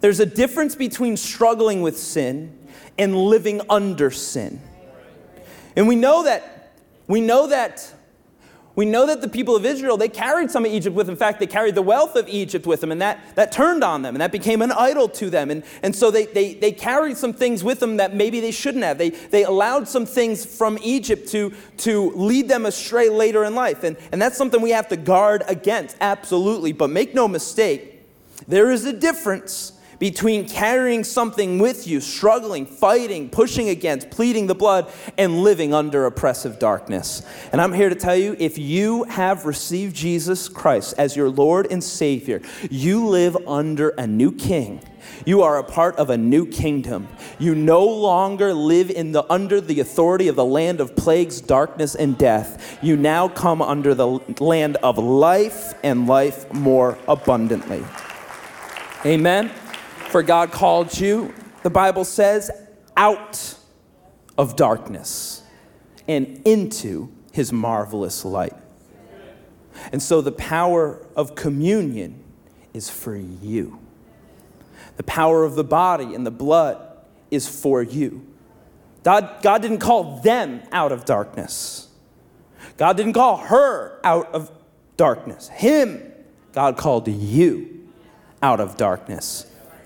There's 0.03 0.21
a 0.21 0.27
difference 0.27 0.75
between 0.75 1.17
struggling 1.17 1.81
with 1.81 1.97
sin 1.97 2.59
and 2.99 3.17
living 3.17 3.63
under 3.71 4.11
sin. 4.11 4.61
And 5.75 5.89
we 5.89 5.97
know 5.97 6.25
that 6.25 6.75
we 7.07 7.23
know 7.23 7.47
that 7.47 7.95
we 8.77 8.85
know 8.85 9.07
that 9.07 9.23
the 9.23 9.29
people 9.29 9.57
of 9.57 9.65
Israel, 9.65 9.97
they 9.97 10.11
carried 10.11 10.51
some 10.51 10.67
of 10.67 10.71
Egypt 10.71 10.95
with 10.95 11.07
them. 11.07 11.15
In 11.15 11.19
fact, 11.19 11.41
they 11.41 11.47
carried 11.47 11.75
the 11.75 11.83
wealth 11.83 12.15
of 12.15 12.29
Egypt 12.29 12.67
with 12.67 12.83
them, 12.83 12.93
and 12.93 13.01
that, 13.01 13.19
that 13.35 13.51
turned 13.51 13.83
on 13.83 14.03
them, 14.03 14.15
and 14.15 14.21
that 14.21 14.31
became 14.31 14.61
an 14.61 14.71
idol 14.71 15.09
to 15.09 15.31
them. 15.31 15.51
And, 15.51 15.65
and 15.83 15.97
so 15.97 16.11
they, 16.11 16.27
they, 16.27 16.53
they 16.53 16.73
carried 16.73 17.17
some 17.17 17.33
things 17.33 17.65
with 17.65 17.81
them 17.81 17.97
that 17.97 18.15
maybe 18.15 18.39
they 18.41 18.51
shouldn't 18.51 18.85
have. 18.85 18.99
They, 18.99 19.11
they 19.11 19.45
allowed 19.45 19.89
some 19.89 20.05
things 20.05 20.45
from 20.45 20.79
Egypt 20.83 21.29
to, 21.29 21.55
to 21.79 22.11
lead 22.11 22.49
them 22.49 22.67
astray 22.67 23.09
later 23.09 23.45
in 23.45 23.55
life. 23.55 23.83
And, 23.83 23.97
and 24.13 24.21
that's 24.21 24.37
something 24.37 24.61
we 24.61 24.71
have 24.71 24.89
to 24.89 24.97
guard 24.97 25.43
against, 25.49 25.97
absolutely. 26.03 26.73
But 26.73 26.91
make 26.91 27.15
no 27.15 27.27
mistake, 27.27 28.05
there 28.47 28.71
is 28.71 28.85
a 28.85 28.93
difference 28.93 29.73
between 29.99 30.49
carrying 30.49 31.05
something 31.05 31.59
with 31.59 31.87
you, 31.87 32.01
struggling, 32.01 32.67
fighting, 32.67 33.29
pushing 33.29 33.69
against, 33.69 34.11
pleading 34.11 34.47
the 34.47 34.55
blood, 34.55 34.91
and 35.17 35.43
living 35.43 35.73
under 35.73 36.07
oppressive 36.07 36.59
darkness. 36.59 37.23
And 37.53 37.61
I'm 37.61 37.73
here 37.73 37.89
to 37.89 37.95
tell 37.95 38.17
you 38.17 38.37
if 38.39 38.59
you 38.59 39.05
have 39.05 39.47
received 39.47 39.97
Jesus 39.97 40.49
Christ 40.49 40.95
as 40.99 41.17
your 41.17 41.31
Lord 41.31 41.67
and 41.71 41.83
Savior, 41.83 42.43
you 42.71 43.07
live 43.07 43.37
under 43.47 43.91
a 43.91 44.07
new 44.07 44.33
king. 44.33 44.81
You 45.25 45.43
are 45.43 45.59
a 45.59 45.65
part 45.65 45.97
of 45.97 46.11
a 46.11 46.17
new 46.17 46.47
kingdom. 46.47 47.09
You 47.39 47.55
no 47.55 47.85
longer 47.85 48.53
live 48.53 48.91
in 48.91 49.13
the, 49.13 49.25
under 49.31 49.61
the 49.61 49.81
authority 49.81 50.29
of 50.29 50.37
the 50.37 50.45
land 50.45 50.81
of 50.81 50.97
plagues, 50.97 51.41
darkness, 51.41 51.95
and 51.95 52.19
death. 52.19 52.79
You 52.83 52.97
now 52.97 53.29
come 53.29 53.63
under 53.63 53.95
the 53.95 54.21
land 54.41 54.77
of 54.83 54.99
life 54.99 55.75
and 55.83 56.07
life 56.07 56.53
more 56.53 56.99
abundantly. 57.09 57.85
Amen. 59.05 59.53
For 60.17 60.23
God 60.23 60.51
called 60.51 60.99
you, 60.99 61.35
the 61.63 61.69
Bible 61.69 62.03
says, 62.03 62.51
out 62.97 63.55
of 64.39 64.57
darkness 64.57 65.43
and 66.09 66.41
into 66.47 67.13
his 67.33 67.53
marvelous 67.53 68.25
light. 68.25 68.55
And 69.93 70.03
so 70.03 70.23
the 70.23 70.33
power 70.33 71.07
of 71.15 71.35
communion 71.35 72.25
is 72.73 72.89
for 72.89 73.15
you. 73.15 73.79
The 74.97 75.03
power 75.03 75.45
of 75.45 75.55
the 75.55 75.65
body 75.65 76.15
and 76.15 76.27
the 76.27 76.31
blood 76.31 76.81
is 77.31 77.47
for 77.47 77.83
you. 77.83 78.27
God, 79.03 79.43
God 79.43 79.61
didn't 79.61 79.81
call 79.81 80.21
them 80.21 80.63
out 80.73 80.93
of 80.93 81.05
darkness. 81.05 81.89
God 82.79 82.97
didn't 82.97 83.13
call 83.13 83.37
her 83.37 84.01
out 84.03 84.33
of 84.33 84.51
darkness. 84.97 85.49
Him, 85.49 86.11
God 86.53 86.79
called 86.79 87.07
you 87.07 87.91
out 88.43 88.61
of 88.61 88.79
darkness 88.79 89.53